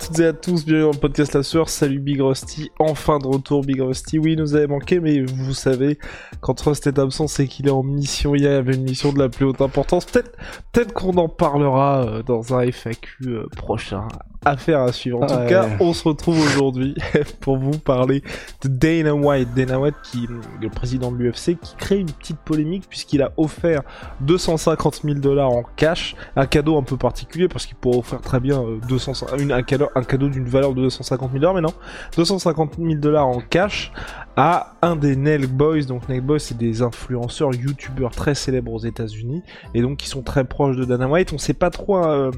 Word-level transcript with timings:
Toutes 0.00 0.18
et 0.18 0.26
à 0.26 0.32
tous, 0.32 0.64
bienvenue 0.64 0.82
dans 0.82 0.90
le 0.90 0.98
podcast 0.98 1.34
La 1.34 1.44
Sueur, 1.44 1.68
salut 1.68 2.00
Big 2.00 2.20
Rusty, 2.20 2.70
enfin 2.80 3.18
de 3.18 3.28
retour 3.28 3.62
Big 3.62 3.80
Rusty, 3.80 4.18
oui 4.18 4.34
nous 4.34 4.56
avait 4.56 4.66
manqué 4.66 4.98
mais 4.98 5.20
vous 5.20 5.54
savez, 5.54 5.98
quand 6.40 6.60
Rust 6.60 6.88
est 6.88 6.98
absent 6.98 7.28
c'est 7.28 7.46
qu'il 7.46 7.68
est 7.68 7.70
en 7.70 7.84
mission, 7.84 8.34
il 8.34 8.42
y 8.42 8.46
avait 8.48 8.74
une 8.74 8.82
mission 8.82 9.12
de 9.12 9.20
la 9.20 9.28
plus 9.28 9.44
haute 9.44 9.60
importance, 9.60 10.04
peut-être 10.04 10.36
peut 10.72 10.84
qu'on 10.92 11.16
en 11.16 11.28
parlera 11.28 12.04
euh, 12.06 12.22
dans 12.24 12.54
un 12.54 12.62
FAQ 12.72 13.28
euh, 13.28 13.46
prochain, 13.56 14.08
affaire 14.44 14.80
à 14.80 14.92
suivre. 14.92 15.22
En 15.22 15.26
tout 15.26 15.48
cas, 15.48 15.68
on 15.80 15.92
se 15.92 16.06
retrouve 16.06 16.38
aujourd'hui 16.40 16.94
pour 17.40 17.56
vous 17.56 17.78
parler 17.78 18.22
de 18.62 18.68
Dana 18.68 19.14
White. 19.14 19.48
Dana 19.54 19.78
White, 19.78 19.94
qui 20.02 20.24
est 20.24 20.62
le 20.62 20.68
président 20.68 21.10
de 21.12 21.16
l'UFC, 21.16 21.58
qui 21.60 21.76
crée 21.76 21.98
une 21.98 22.10
petite 22.10 22.38
polémique 22.38 22.84
puisqu'il 22.88 23.22
a 23.22 23.32
offert 23.36 23.82
250 24.20 25.02
000 25.04 25.18
dollars 25.18 25.50
en 25.50 25.62
cash, 25.76 26.14
un 26.36 26.46
cadeau 26.46 26.76
un 26.76 26.82
peu 26.82 26.96
particulier 26.96 27.48
parce 27.48 27.66
qu'il 27.66 27.76
pourrait 27.76 27.98
offrir 27.98 28.20
très 28.20 28.40
bien 28.40 28.62
200, 28.88 29.12
euh, 29.32 29.38
une, 29.38 29.52
un 29.52 29.62
cadeau, 29.62 29.88
un 29.94 30.02
cadeau 30.02 30.28
d'une 30.28 30.48
valeur 30.48 30.74
de 30.74 30.82
250 30.82 31.30
000 31.30 31.40
dollars, 31.40 31.54
mais 31.54 31.60
non, 31.60 31.74
250 32.16 32.74
000 32.78 32.94
dollars 32.94 33.26
en 33.26 33.40
cash 33.40 33.92
à 34.36 34.74
un 34.82 34.96
des 34.96 35.16
Nail 35.16 35.46
Boys. 35.46 35.82
Donc 35.82 36.08
Nail 36.08 36.20
Boys, 36.20 36.38
c'est 36.40 36.56
des 36.56 36.82
influenceurs, 36.82 37.54
youtubeurs 37.54 38.10
très 38.10 38.34
célèbres 38.34 38.72
aux 38.72 38.78
États-Unis 38.78 39.42
et 39.74 39.82
donc 39.82 39.98
qui 39.98 40.08
sont 40.08 40.22
très 40.22 40.44
proches 40.44 40.76
de 40.76 40.84
Dana 40.84 41.08
White. 41.08 41.32
On 41.32 41.38
sait 41.38 41.54
pas 41.54 41.70
trop, 41.70 41.98
euh, 42.04 42.30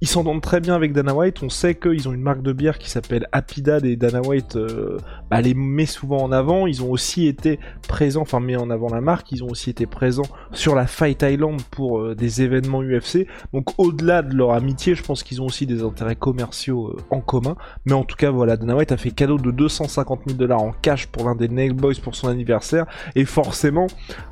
ils 0.00 0.08
s'entendent 0.08 0.42
très 0.42 0.60
bien 0.60 0.74
avec 0.74 0.92
Dana 0.92 1.14
White. 1.14 1.42
On 1.42 1.48
sait 1.48 1.74
qu'ils 1.74 2.08
ont 2.08 2.12
une 2.12 2.22
marque 2.22 2.42
de 2.42 2.52
bière 2.52 2.78
qui 2.78 2.90
s'appelle 2.90 3.28
Happy 3.32 3.62
Dad 3.62 3.84
et 3.84 3.96
Dana 3.96 4.20
White 4.20 4.56
euh, 4.56 4.98
bah, 5.30 5.40
les 5.40 5.54
met 5.54 5.86
souvent 5.86 6.22
en 6.22 6.32
avant. 6.32 6.66
Ils 6.66 6.82
ont 6.82 6.90
aussi 6.90 7.26
été 7.26 7.58
présents, 7.86 8.22
enfin 8.22 8.40
met 8.40 8.56
en 8.56 8.70
avant 8.70 8.88
la 8.88 9.00
marque. 9.00 9.30
Ils 9.32 9.44
ont 9.44 9.48
aussi 9.48 9.70
été 9.70 9.86
présents 9.86 10.28
sur 10.52 10.74
la 10.74 10.86
Fight 10.86 11.22
Island 11.22 11.60
pour 11.70 12.00
euh, 12.00 12.14
des 12.14 12.42
événements 12.42 12.82
UFC. 12.82 13.26
Donc 13.52 13.78
au-delà 13.78 14.22
de 14.22 14.34
leur 14.34 14.52
amitié, 14.52 14.94
je 14.94 15.02
pense 15.02 15.22
qu'ils 15.22 15.40
ont 15.40 15.46
aussi 15.46 15.66
des 15.66 15.82
intérêts 15.82 16.16
commerciaux 16.16 16.96
en 17.10 17.20
commun. 17.20 17.56
Mais 17.84 17.92
en 17.92 18.04
tout 18.04 18.16
cas, 18.16 18.30
voilà, 18.30 18.56
Dana 18.56 18.76
White 18.76 18.92
a 18.92 18.96
fait 18.96 19.10
cadeau 19.10 19.38
de 19.38 19.50
250 19.50 20.20
000 20.26 20.38
dollars 20.38 20.62
en 20.62 20.72
cash 20.72 21.06
pour 21.06 21.19
l'un 21.24 21.34
des 21.34 21.48
Nail 21.48 21.72
Boys 21.72 21.94
pour 22.02 22.14
son 22.14 22.28
anniversaire. 22.28 22.86
Et 23.14 23.24
forcément, 23.24 23.86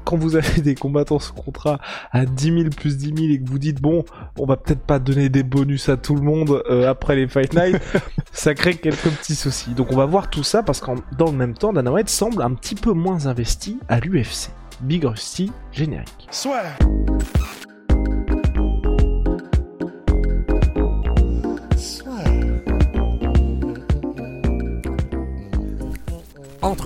quand 0.04 0.16
vous 0.16 0.36
avez 0.36 0.60
des 0.60 0.74
combattants 0.74 1.18
sous 1.18 1.34
contrat 1.34 1.78
à 2.12 2.26
10 2.26 2.44
000 2.44 2.70
plus 2.76 2.96
10 2.96 3.14
000 3.14 3.32
et 3.32 3.40
que 3.40 3.48
vous 3.48 3.58
dites, 3.58 3.80
bon, 3.80 4.04
on 4.38 4.46
va 4.46 4.56
peut-être 4.56 4.82
pas 4.82 4.98
donner 4.98 5.28
des 5.28 5.42
bonus 5.42 5.88
à 5.88 5.96
tout 5.96 6.14
le 6.14 6.22
monde 6.22 6.62
euh, 6.70 6.88
après 6.88 7.16
les 7.16 7.28
Fight 7.28 7.54
Night, 7.54 7.76
ça 8.32 8.54
crée 8.54 8.74
quelques 8.74 9.10
petits 9.10 9.34
soucis. 9.34 9.70
Donc 9.70 9.92
on 9.92 9.96
va 9.96 10.06
voir 10.06 10.30
tout 10.30 10.44
ça 10.44 10.62
parce 10.62 10.80
qu'en 10.80 10.96
dans 11.16 11.30
le 11.30 11.36
même 11.36 11.54
temps, 11.54 11.72
Dana 11.72 11.92
White 11.92 12.08
semble 12.08 12.42
un 12.42 12.54
petit 12.54 12.74
peu 12.74 12.92
moins 12.92 13.26
investi 13.26 13.78
à 13.88 14.00
l'UFC. 14.00 14.50
Big 14.80 15.04
Rusty, 15.04 15.50
générique. 15.72 16.28
Soit. 16.30 16.62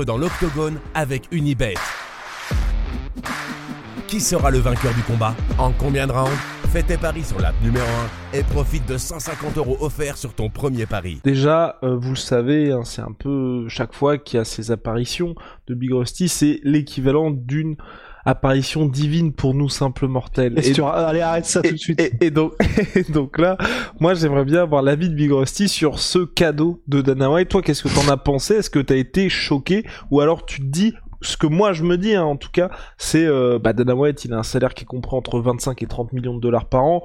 Dans 0.00 0.16
l'octogone 0.16 0.78
avec 0.94 1.28
Unibet. 1.30 1.74
Qui 4.08 4.20
sera 4.20 4.50
le 4.50 4.58
vainqueur 4.58 4.94
du 4.94 5.02
combat? 5.02 5.34
En 5.58 5.72
combien 5.72 6.06
de 6.06 6.12
rounds? 6.12 6.36
Fais 6.72 6.82
tes 6.82 6.96
paris 6.96 7.24
sur 7.24 7.38
l'app 7.38 7.54
numéro 7.62 7.86
1 8.32 8.38
et 8.38 8.42
profite 8.42 8.88
de 8.88 8.96
150 8.96 9.58
euros 9.58 9.76
offerts 9.80 10.16
sur 10.16 10.32
ton 10.34 10.48
premier 10.48 10.86
pari. 10.86 11.20
Déjà, 11.22 11.78
euh, 11.82 11.96
vous 11.96 12.10
le 12.10 12.16
savez, 12.16 12.72
hein, 12.72 12.82
c'est 12.84 13.02
un 13.02 13.12
peu 13.12 13.68
chaque 13.68 13.92
fois 13.92 14.16
qu'il 14.16 14.38
y 14.38 14.40
a 14.40 14.44
ces 14.44 14.70
apparitions 14.70 15.34
de 15.66 15.74
Big 15.74 15.92
Rusty, 15.92 16.28
c'est 16.28 16.60
l'équivalent 16.62 17.30
d'une 17.30 17.76
apparition 18.24 18.86
divine 18.86 19.32
pour 19.32 19.54
nous 19.54 19.68
simples 19.68 20.06
mortels. 20.06 20.58
Et, 20.58 20.80
allez 20.80 21.20
arrête 21.20 21.44
ça 21.44 21.62
tout 21.62 21.72
de 21.72 21.76
suite. 21.76 22.00
Et, 22.20 22.30
donc, 22.30 22.52
donc 23.10 23.38
là, 23.38 23.56
moi 24.00 24.14
j'aimerais 24.14 24.44
bien 24.44 24.62
avoir 24.62 24.82
l'avis 24.82 25.08
de 25.08 25.14
Big 25.14 25.32
Rusty 25.32 25.68
sur 25.68 25.98
ce 25.98 26.20
cadeau 26.20 26.82
de 26.86 27.00
Dana 27.00 27.30
White. 27.30 27.48
Toi, 27.48 27.62
qu'est-ce 27.62 27.82
que 27.82 27.88
t'en 27.88 28.10
as 28.12 28.16
pensé? 28.16 28.54
Est-ce 28.54 28.70
que 28.70 28.78
t'as 28.78 28.96
été 28.96 29.28
choqué? 29.28 29.84
Ou 30.10 30.20
alors 30.20 30.46
tu 30.46 30.60
te 30.60 30.66
dis 30.66 30.94
ce 31.22 31.36
que 31.36 31.46
moi 31.46 31.72
je 31.72 31.84
me 31.84 31.96
dis 31.96 32.14
hein, 32.14 32.24
en 32.24 32.36
tout 32.36 32.50
cas, 32.50 32.70
c'est 32.98 33.24
euh, 33.24 33.58
bah 33.58 33.72
Dana 33.72 33.94
White, 33.94 34.24
il 34.24 34.32
a 34.32 34.38
un 34.38 34.42
salaire 34.42 34.74
qui 34.74 34.84
comprend 34.84 35.18
entre 35.18 35.40
25 35.40 35.82
et 35.82 35.86
30 35.86 36.12
millions 36.12 36.34
de 36.34 36.40
dollars 36.40 36.68
par 36.68 36.84
an. 36.84 37.02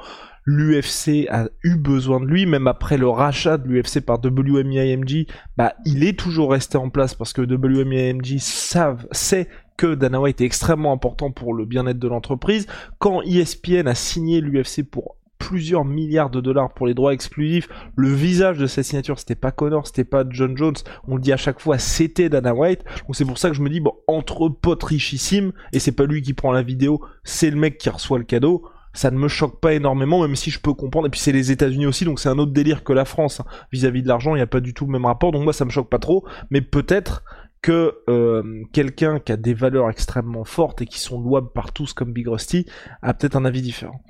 L'UFC 0.49 1.27
a 1.29 1.49
eu 1.63 1.75
besoin 1.75 2.21
de 2.21 2.25
lui, 2.25 2.45
même 2.45 2.67
après 2.67 2.97
le 2.97 3.09
rachat 3.09 3.57
de 3.57 3.67
l'UFC 3.67 3.99
par 3.99 4.17
WMIMG, 4.23 5.27
bah 5.57 5.73
il 5.85 6.05
est 6.05 6.17
toujours 6.17 6.51
resté 6.51 6.77
en 6.77 6.89
place 6.89 7.15
parce 7.15 7.33
que 7.33 7.41
WMIMG 7.41 8.39
savent, 8.39 9.07
sait 9.11 9.49
que 9.77 9.95
Dana 9.95 10.19
White 10.19 10.41
est 10.41 10.45
extrêmement 10.45 10.91
important 10.91 11.31
pour 11.31 11.53
le 11.53 11.65
bien-être 11.65 11.99
de 11.99 12.07
l'entreprise. 12.07 12.67
Quand 12.99 13.21
ESPN 13.21 13.87
a 13.87 13.95
signé 13.95 14.41
l'UFC 14.41 14.83
pour 14.83 15.17
plusieurs 15.37 15.85
milliards 15.85 16.29
de 16.29 16.41
dollars 16.41 16.73
pour 16.73 16.87
les 16.87 16.93
droits 16.93 17.13
exclusifs. 17.13 17.69
Le 17.95 18.11
visage 18.11 18.57
de 18.57 18.67
cette 18.67 18.85
signature, 18.85 19.19
c'était 19.19 19.35
pas 19.35 19.51
Connor, 19.51 19.87
c'était 19.87 20.03
pas 20.03 20.25
John 20.29 20.57
Jones. 20.57 20.75
On 21.07 21.15
le 21.15 21.21
dit 21.21 21.31
à 21.31 21.37
chaque 21.37 21.59
fois, 21.59 21.77
c'était 21.77 22.29
Dana 22.29 22.53
White. 22.53 22.83
Donc 23.05 23.15
c'est 23.15 23.25
pour 23.25 23.37
ça 23.37 23.49
que 23.49 23.55
je 23.55 23.61
me 23.61 23.69
dis, 23.69 23.79
bon, 23.79 23.93
entre 24.07 24.49
potes 24.49 24.83
richissimes, 24.83 25.53
et 25.73 25.79
c'est 25.79 25.91
pas 25.91 26.05
lui 26.05 26.21
qui 26.21 26.33
prend 26.33 26.51
la 26.51 26.63
vidéo, 26.63 27.01
c'est 27.23 27.49
le 27.49 27.57
mec 27.57 27.77
qui 27.77 27.89
reçoit 27.89 28.17
le 28.17 28.25
cadeau. 28.25 28.65
Ça 28.93 29.11
ne 29.11 29.17
me 29.17 29.27
choque 29.27 29.59
pas 29.59 29.73
énormément, 29.73 30.21
même 30.21 30.35
si 30.35 30.49
je 30.49 30.59
peux 30.59 30.73
comprendre. 30.73 31.07
Et 31.07 31.09
puis 31.11 31.19
c'est 31.19 31.31
les 31.31 31.51
États-Unis 31.51 31.85
aussi, 31.85 32.03
donc 32.03 32.19
c'est 32.19 32.29
un 32.29 32.39
autre 32.39 32.51
délire 32.51 32.83
que 32.83 32.93
la 32.93 33.05
France 33.05 33.41
vis-à-vis 33.71 34.01
de 34.01 34.07
l'argent. 34.07 34.33
Il 34.33 34.39
n'y 34.39 34.43
a 34.43 34.47
pas 34.47 34.59
du 34.59 34.73
tout 34.73 34.85
le 34.85 34.91
même 34.91 35.05
rapport, 35.05 35.31
donc 35.31 35.43
moi 35.43 35.53
ça 35.53 35.65
me 35.65 35.69
choque 35.69 35.89
pas 35.89 35.99
trop. 35.99 36.25
Mais 36.49 36.61
peut-être 36.61 37.23
que 37.61 37.95
euh, 38.09 38.63
quelqu'un 38.71 39.19
qui 39.19 39.31
a 39.31 39.37
des 39.37 39.53
valeurs 39.53 39.89
extrêmement 39.89 40.43
fortes 40.43 40.81
et 40.81 40.85
qui 40.85 40.99
sont 40.99 41.19
louables 41.19 41.51
par 41.53 41.71
tous 41.71 41.93
comme 41.93 42.13
Big 42.13 42.27
Rusty 42.27 42.65
a 43.01 43.13
peut-être 43.13 43.35
un 43.35 43.45
avis 43.45 43.61
différent. 43.61 44.01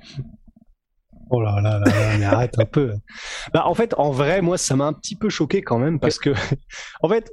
Oh 1.30 1.42
là 1.42 1.60
là 1.60 1.78
là, 1.78 1.92
mais 2.18 2.24
arrête 2.24 2.58
un 2.58 2.64
peu. 2.64 2.92
Bah 3.52 3.66
en 3.66 3.74
fait, 3.74 3.94
en 3.98 4.10
vrai, 4.10 4.40
moi, 4.40 4.56
ça 4.56 4.76
m'a 4.76 4.86
un 4.86 4.94
petit 4.94 5.14
peu 5.14 5.28
choqué 5.28 5.60
quand 5.60 5.78
même 5.78 6.00
parce 6.00 6.18
que, 6.18 6.30
en 7.02 7.08
fait, 7.08 7.30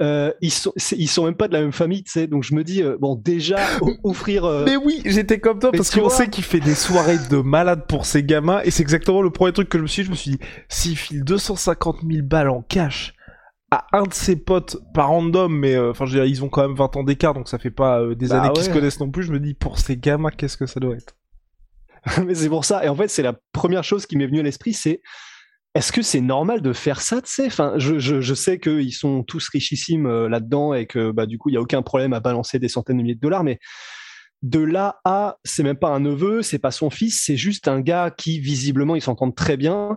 euh, 0.00 0.32
ils 0.40 0.52
sont 0.52 0.72
ils 0.92 1.08
sont 1.08 1.24
même 1.24 1.34
pas 1.34 1.48
de 1.48 1.52
la 1.52 1.60
même 1.60 1.72
famille, 1.72 2.04
tu 2.04 2.12
sais. 2.12 2.26
Donc 2.28 2.44
je 2.44 2.54
me 2.54 2.62
dis 2.62 2.82
euh, 2.82 2.96
bon 3.00 3.16
déjà 3.16 3.58
offrir. 4.04 4.48
Mais 4.64 4.76
oui, 4.76 5.02
j'étais 5.04 5.40
comme 5.40 5.58
toi 5.58 5.72
parce 5.72 5.90
qu'on 5.90 6.08
sait 6.08 6.28
qu'il 6.28 6.44
fait 6.44 6.60
des 6.60 6.74
soirées 6.74 7.18
de 7.30 7.38
malade 7.38 7.86
pour 7.88 8.06
ses 8.06 8.22
gamins 8.22 8.60
et 8.64 8.70
c'est 8.70 8.82
exactement 8.82 9.22
le 9.22 9.30
premier 9.30 9.52
truc 9.52 9.68
que 9.68 9.78
je 9.78 9.82
me 9.82 9.88
suis 9.88 10.02
dit. 10.02 10.06
Je 10.06 10.10
me 10.10 10.16
suis 10.16 10.30
dit 10.32 10.38
s'il 10.68 10.96
file 10.96 11.24
250 11.24 11.98
000 12.08 12.26
balles 12.26 12.50
en 12.50 12.62
cash 12.62 13.14
à 13.74 13.86
un 13.92 14.04
de 14.04 14.14
ses 14.14 14.36
potes, 14.36 14.76
pas 14.92 15.04
random, 15.04 15.52
mais 15.52 15.74
euh, 15.74 15.90
enfin, 15.90 16.06
ils 16.06 16.44
ont 16.44 16.48
quand 16.48 16.62
même 16.62 16.76
20 16.76 16.96
ans 16.96 17.02
d'écart, 17.02 17.34
donc 17.34 17.48
ça 17.48 17.58
fait 17.58 17.70
pas 17.70 18.00
euh, 18.00 18.14
des 18.14 18.28
bah 18.28 18.40
années 18.40 18.52
qu'ils 18.52 18.64
se 18.64 18.70
connaissent 18.70 19.00
non 19.00 19.10
plus. 19.10 19.24
Je 19.24 19.32
me 19.32 19.40
dis, 19.40 19.54
pour 19.54 19.78
ces 19.78 19.96
gamins, 19.96 20.30
qu'est-ce 20.30 20.56
que 20.56 20.66
ça 20.66 20.80
doit 20.80 20.94
être? 20.94 21.16
Mais 22.24 22.34
c'est 22.34 22.48
pour 22.48 22.64
ça. 22.64 22.84
Et 22.84 22.88
en 22.88 22.96
fait, 22.96 23.08
c'est 23.08 23.22
la 23.22 23.34
première 23.52 23.84
chose 23.84 24.06
qui 24.06 24.16
m'est 24.16 24.26
venue 24.26 24.40
à 24.40 24.42
l'esprit, 24.42 24.74
c'est 24.74 25.02
est-ce 25.74 25.90
que 25.90 26.02
c'est 26.02 26.20
normal 26.20 26.62
de 26.62 26.72
faire 26.72 27.00
ça, 27.00 27.20
tu 27.20 27.32
sais? 27.32 27.46
Enfin, 27.46 27.74
je, 27.78 27.98
je, 27.98 28.20
je, 28.20 28.34
sais 28.34 28.60
qu'ils 28.60 28.92
sont 28.92 29.24
tous 29.24 29.48
richissimes 29.48 30.06
euh, 30.06 30.28
là-dedans 30.28 30.72
et 30.72 30.86
que 30.86 31.10
bah, 31.10 31.26
du 31.26 31.36
coup, 31.36 31.48
il 31.48 31.52
n'y 31.52 31.58
a 31.58 31.60
aucun 31.60 31.82
problème 31.82 32.12
à 32.12 32.20
balancer 32.20 32.60
des 32.60 32.68
centaines 32.68 32.98
de 32.98 33.02
milliers 33.02 33.16
de 33.16 33.20
dollars, 33.20 33.42
mais 33.42 33.58
de 34.42 34.60
là 34.60 35.00
à, 35.04 35.38
c'est 35.44 35.62
même 35.64 35.78
pas 35.78 35.88
un 35.88 36.00
neveu, 36.00 36.42
c'est 36.42 36.58
pas 36.58 36.70
son 36.70 36.90
fils, 36.90 37.22
c'est 37.24 37.36
juste 37.36 37.66
un 37.66 37.80
gars 37.80 38.12
qui, 38.16 38.38
visiblement, 38.38 38.94
ils 38.94 39.02
s'entendent 39.02 39.34
très 39.34 39.56
bien. 39.56 39.96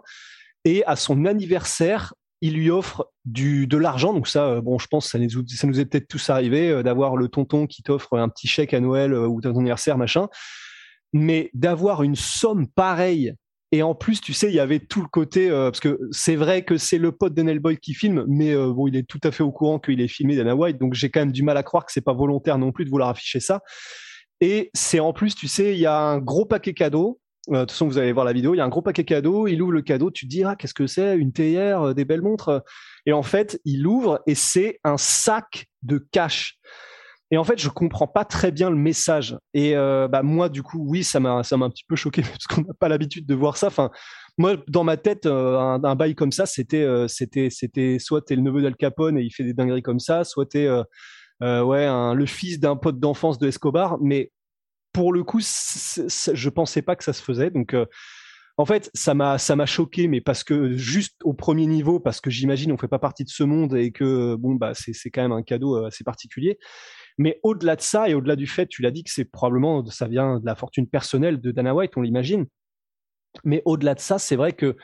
Et 0.65 0.83
à 0.85 0.95
son 0.95 1.25
anniversaire, 1.25 2.13
il 2.41 2.53
lui 2.53 2.69
offre 2.69 3.11
du, 3.25 3.67
de 3.67 3.77
l'argent. 3.77 4.13
Donc 4.13 4.27
ça, 4.27 4.47
euh, 4.47 4.61
bon, 4.61 4.77
je 4.77 4.87
pense 4.87 5.05
que 5.05 5.11
ça 5.11 5.67
nous, 5.67 5.79
est 5.79 5.85
peut-être 5.85 6.07
tous 6.07 6.29
arrivé 6.29 6.69
euh, 6.69 6.83
d'avoir 6.83 7.15
le 7.15 7.27
tonton 7.27 7.67
qui 7.67 7.83
t'offre 7.83 8.17
un 8.17 8.29
petit 8.29 8.47
chèque 8.47 8.73
à 8.73 8.79
Noël 8.79 9.13
euh, 9.13 9.27
ou 9.27 9.41
ton 9.41 9.51
anniversaire, 9.51 9.97
machin. 9.97 10.27
Mais 11.13 11.49
d'avoir 11.53 12.03
une 12.03 12.15
somme 12.15 12.67
pareille 12.67 13.33
et 13.73 13.83
en 13.83 13.95
plus, 13.95 14.21
tu 14.21 14.31
sais, 14.31 14.47
il 14.47 14.55
y 14.55 14.61
avait 14.61 14.79
tout 14.79 15.01
le 15.01 15.09
côté 15.09 15.49
parce 15.49 15.81
que 15.81 15.99
c'est 16.11 16.37
vrai 16.37 16.63
que 16.63 16.77
c'est 16.77 16.97
le 16.97 17.11
pote 17.11 17.33
de 17.33 17.59
Boy 17.59 17.77
qui 17.77 17.93
filme, 17.93 18.23
mais 18.25 18.55
bon, 18.55 18.87
il 18.87 18.95
est 18.95 19.05
tout 19.05 19.19
à 19.23 19.31
fait 19.31 19.43
au 19.43 19.51
courant 19.51 19.77
qu'il 19.77 19.99
est 19.99 20.07
filmé 20.07 20.37
Dana 20.37 20.55
White, 20.55 20.77
donc 20.77 20.93
j'ai 20.93 21.09
quand 21.09 21.19
même 21.19 21.33
du 21.33 21.43
mal 21.43 21.57
à 21.57 21.63
croire 21.63 21.85
que 21.85 21.91
c'est 21.91 21.99
pas 21.99 22.13
volontaire 22.13 22.57
non 22.57 22.71
plus 22.71 22.85
de 22.85 22.89
vouloir 22.89 23.09
afficher 23.09 23.41
ça. 23.41 23.61
Et 24.39 24.69
c'est 24.73 25.01
en 25.01 25.11
plus, 25.11 25.35
tu 25.35 25.49
sais, 25.49 25.73
il 25.73 25.79
y 25.79 25.85
a 25.85 25.99
un 25.99 26.19
gros 26.19 26.45
paquet 26.45 26.73
cadeau 26.73 27.19
euh, 27.19 27.26
de 27.47 27.59
toute 27.61 27.71
façon, 27.71 27.87
vous 27.87 27.97
allez 27.97 28.11
voir 28.11 28.25
la 28.25 28.33
vidéo. 28.33 28.53
Il 28.53 28.57
y 28.57 28.61
a 28.61 28.65
un 28.65 28.69
gros 28.69 28.81
paquet 28.81 29.03
cadeau. 29.03 29.47
Il 29.47 29.61
ouvre 29.61 29.71
le 29.71 29.81
cadeau. 29.81 30.11
Tu 30.11 30.25
te 30.25 30.29
dis, 30.29 30.43
ah, 30.43 30.55
qu'est-ce 30.55 30.73
que 30.73 30.87
c'est 30.87 31.17
Une 31.17 31.31
théière, 31.31 31.81
euh, 31.81 31.93
des 31.93 32.05
belles 32.05 32.21
montres. 32.21 32.63
Et 33.05 33.13
en 33.13 33.23
fait, 33.23 33.59
il 33.65 33.87
ouvre 33.87 34.21
et 34.27 34.35
c'est 34.35 34.79
un 34.83 34.97
sac 34.97 35.67
de 35.83 36.05
cash. 36.11 36.57
Et 37.31 37.37
en 37.37 37.43
fait, 37.43 37.59
je 37.59 37.69
comprends 37.69 38.07
pas 38.07 38.25
très 38.25 38.51
bien 38.51 38.69
le 38.69 38.75
message. 38.75 39.37
Et 39.53 39.75
euh, 39.75 40.07
bah, 40.07 40.23
moi, 40.23 40.49
du 40.49 40.63
coup, 40.63 40.85
oui, 40.87 41.03
ça 41.03 41.19
m'a, 41.19 41.43
ça 41.43 41.57
m'a 41.57 41.65
un 41.65 41.69
petit 41.69 41.85
peu 41.87 41.95
choqué 41.95 42.21
parce 42.23 42.47
qu'on 42.47 42.61
n'a 42.61 42.73
pas 42.79 42.89
l'habitude 42.89 43.25
de 43.25 43.35
voir 43.35 43.57
ça. 43.57 43.67
Enfin, 43.67 43.91
moi, 44.37 44.55
dans 44.67 44.83
ma 44.83 44.97
tête, 44.97 45.25
un, 45.25 45.95
bail 45.95 46.15
comme 46.15 46.31
ça, 46.31 46.45
c'était, 46.45 46.85
c'était, 47.07 47.49
c'était 47.49 47.97
soit 47.99 48.21
t'es 48.21 48.35
le 48.35 48.43
neveu 48.43 48.61
d'Al 48.61 48.75
Capone 48.75 49.17
et 49.17 49.23
il 49.23 49.31
fait 49.31 49.43
des 49.43 49.53
dingueries 49.53 49.81
comme 49.81 49.99
ça, 49.99 50.23
soit 50.23 50.45
t'es, 50.45 50.69
ouais, 51.41 52.13
le 52.13 52.25
fils 52.27 52.59
d'un 52.59 52.75
pote 52.75 52.99
d'enfance 52.99 53.39
de 53.39 53.47
Escobar. 53.47 53.97
Mais 53.99 54.31
pour 54.97 55.13
le 55.13 55.23
coup, 55.23 55.39
je 55.39 56.49
pensais 56.49 56.81
pas 56.81 56.95
que 56.95 57.03
ça 57.03 57.13
se 57.13 57.21
faisait. 57.21 57.51
Donc, 57.51 57.75
en 58.57 58.65
fait, 58.65 58.89
ça 58.95 59.13
m'a 59.13 59.37
ça 59.37 59.55
m'a 59.55 59.67
choqué, 59.67 60.07
mais 60.07 60.21
parce 60.21 60.43
que 60.43 60.71
juste 60.75 61.17
au 61.23 61.35
premier 61.35 61.67
niveau, 61.67 61.99
parce 61.99 62.19
que 62.19 62.31
j'imagine 62.31 62.71
on 62.71 62.77
fait 62.77 62.87
pas 62.87 62.97
partie 62.97 63.23
de 63.23 63.29
ce 63.29 63.43
monde 63.43 63.75
et 63.75 63.91
que 63.91 64.33
bon 64.33 64.55
bah 64.55 64.71
c'est 64.73 64.93
c'est 64.93 65.11
quand 65.11 65.21
même 65.21 65.31
un 65.31 65.43
cadeau 65.43 65.75
euh, 65.75 65.85
assez 65.85 66.03
particulier. 66.03 66.57
Mais 67.19 67.39
au-delà 67.43 67.75
de 67.75 67.81
ça 67.81 68.09
et 68.09 68.15
au-delà 68.15 68.35
du 68.35 68.47
fait, 68.47 68.65
tu 68.65 68.81
l'as 68.81 68.89
dit 68.89 69.03
que 69.03 69.11
c'est 69.11 69.25
probablement 69.25 69.85
ça 69.85 70.07
vient 70.07 70.39
de 70.39 70.45
la 70.47 70.55
fortune 70.55 70.87
personnelle 70.87 71.39
de 71.39 71.51
Dana 71.51 71.75
White, 71.75 71.95
on 71.95 72.01
l'imagine. 72.01 72.47
Mais 73.43 73.61
au-delà 73.65 73.93
de 73.93 73.99
ça, 73.99 74.17
c'est 74.17 74.35
vrai 74.35 74.53
que 74.53 74.75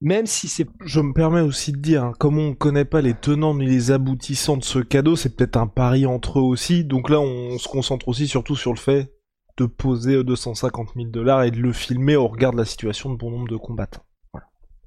même 0.00 0.26
si 0.26 0.48
c'est. 0.48 0.66
Je 0.84 1.00
me 1.00 1.12
permets 1.12 1.40
aussi 1.40 1.72
de 1.72 1.78
dire, 1.78 2.04
hein, 2.04 2.12
comme 2.18 2.38
on 2.38 2.50
ne 2.50 2.54
connaît 2.54 2.84
pas 2.84 3.00
les 3.00 3.14
tenants 3.14 3.54
ni 3.54 3.66
les 3.66 3.90
aboutissants 3.90 4.56
de 4.56 4.64
ce 4.64 4.78
cadeau, 4.78 5.16
c'est 5.16 5.36
peut-être 5.36 5.56
un 5.56 5.66
pari 5.66 6.06
entre 6.06 6.38
eux 6.38 6.42
aussi. 6.42 6.84
Donc 6.84 7.10
là, 7.10 7.20
on 7.20 7.58
se 7.58 7.68
concentre 7.68 8.08
aussi 8.08 8.26
surtout 8.26 8.56
sur 8.56 8.72
le 8.72 8.78
fait 8.78 9.12
de 9.58 9.66
poser 9.66 10.22
250 10.24 10.90
000 10.96 11.08
dollars 11.10 11.42
et 11.42 11.50
de 11.50 11.58
le 11.58 11.72
filmer 11.72 12.16
au 12.16 12.28
regard 12.28 12.52
de 12.52 12.56
la 12.56 12.64
situation 12.64 13.10
de 13.10 13.16
bon 13.16 13.30
nombre 13.30 13.48
de 13.48 13.56
combattants. 13.56 14.04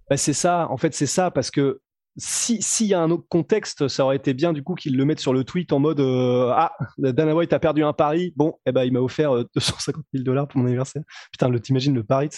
Bah, 0.10 0.18
c'est 0.18 0.33
ça, 0.33 0.68
en 0.69 0.77
fait 0.77 0.94
c'est 0.94 1.06
ça, 1.06 1.31
parce 1.31 1.51
que 1.51 1.81
si 2.18 2.62
s'il 2.62 2.88
y 2.88 2.94
a 2.94 3.01
un 3.01 3.10
autre 3.12 3.25
contexte, 3.27 3.88
ça 3.88 4.06
aurait 4.06 4.15
été 4.15 4.33
bien 4.33 4.54
du 4.54 4.63
coup 4.63 4.75
qu'ils 4.75 4.95
le 4.95 5.06
mettent 5.06 5.19
sur 5.19 5.33
le 5.33 5.44
tweet 5.44 5.74
en 5.74 5.80
mode 5.80 6.00
euh, 6.00 6.51
ah 6.54 6.74
Dana 6.98 7.36
White 7.36 7.54
a 7.54 7.60
perdu 7.60 7.83
un 7.83 7.94
pari, 7.94 8.33
bon 8.36 8.60
eh 8.65 8.71
ben 8.71 8.83
il 8.83 8.94
m'a 8.94 9.00
offert 9.00 9.31
250 9.56 10.04
000 10.13 10.24
dollars 10.24 10.48
pour 10.48 10.60
mon 10.60 10.68
anniversaire. 10.68 11.04
Putain, 11.31 11.51
t'imagines 11.60 11.95
le 11.95 12.04
pari, 12.04 12.30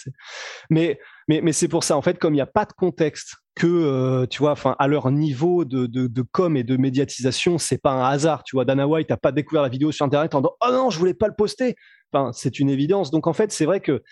mais 0.69 1.00
mais 1.27 1.42
mais 1.42 1.51
c'est 1.51 1.68
pour 1.68 1.83
ça 1.83 1.98
en 1.98 2.01
fait 2.01 2.19
comme 2.19 2.33
il 2.33 2.38
n'y 2.38 2.42
a 2.42 2.45
pas 2.48 2.66
de 2.66 2.74
contexte 2.74 3.36
que 3.56 3.68
euh, 3.68 4.25
tu 4.27 4.39
vois, 4.39 4.51
enfin 4.51 4.75
à 4.80 4.88
leur 4.88 5.10
niveau 5.12 5.63
de, 5.66 5.86
de, 5.86 6.07
de 6.07 6.22
com 6.22 6.57
et 6.57 6.63
de 6.63 6.75
médiatisation, 6.75 7.57
c'est 7.57 7.77
pas 7.77 7.92
un 7.92 8.04
hasard. 8.04 8.44
Tu 8.44 8.56
vois, 8.56 8.66
Dana 8.66 8.86
White 8.86 9.10
n'a 9.10 9.18
pas 9.18 9.31
découvert 9.31 9.63
la 9.63 9.69
vidéo 9.69 9.92
sur 9.92 10.06
internet 10.06 10.36
en 10.36 10.42
disant 10.42 10.56
oh 10.62 10.72
non 10.72 10.89
je 10.89 11.00
voulais 11.00 11.13
pas 11.13 11.27
le 11.27 11.36
poster. 11.36 11.75
Enfin 12.12 12.31
c'est 12.33 12.60
une 12.60 12.69
évidence. 12.69 13.12
Donc 13.12 13.27
en 13.27 13.33
fait 13.33 13.51
c'est 13.51 13.66
vrai 13.66 13.80
que 13.80 14.04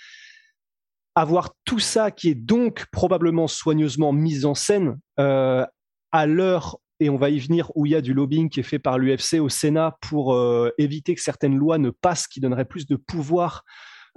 avoir 1.16 1.54
tout 1.66 1.80
ça 1.80 2.12
qui 2.12 2.30
est 2.30 2.36
donc 2.36 2.86
probablement 2.92 3.48
soigneusement 3.48 4.14
mis 4.14 4.46
en 4.46 4.56
scène 4.56 4.98
euh, 5.20 5.66
à 6.12 6.26
l'heure 6.26 6.78
et 7.00 7.10
on 7.10 7.18
va 7.18 7.30
y 7.30 7.40
venir 7.40 7.72
où 7.76 7.86
il 7.86 7.92
y 7.92 7.96
a 7.96 8.02
du 8.02 8.14
lobbying 8.14 8.50
qui 8.50 8.60
est 8.60 8.64
fait 8.64 8.80
par 8.80 8.98
l'UFC 8.98 9.40
au 9.40 9.50
Sénat 9.50 9.98
pour 10.02 10.34
euh, 10.34 10.72
éviter 10.78 11.16
que 11.16 11.22
certaines 11.22 11.58
lois 11.58 11.78
ne 11.78 11.90
passent 11.90 12.28
qui 12.28 12.40
donneraient 12.40 12.66
plus 12.66 12.88
de 12.88 12.96
pouvoir 12.96 13.64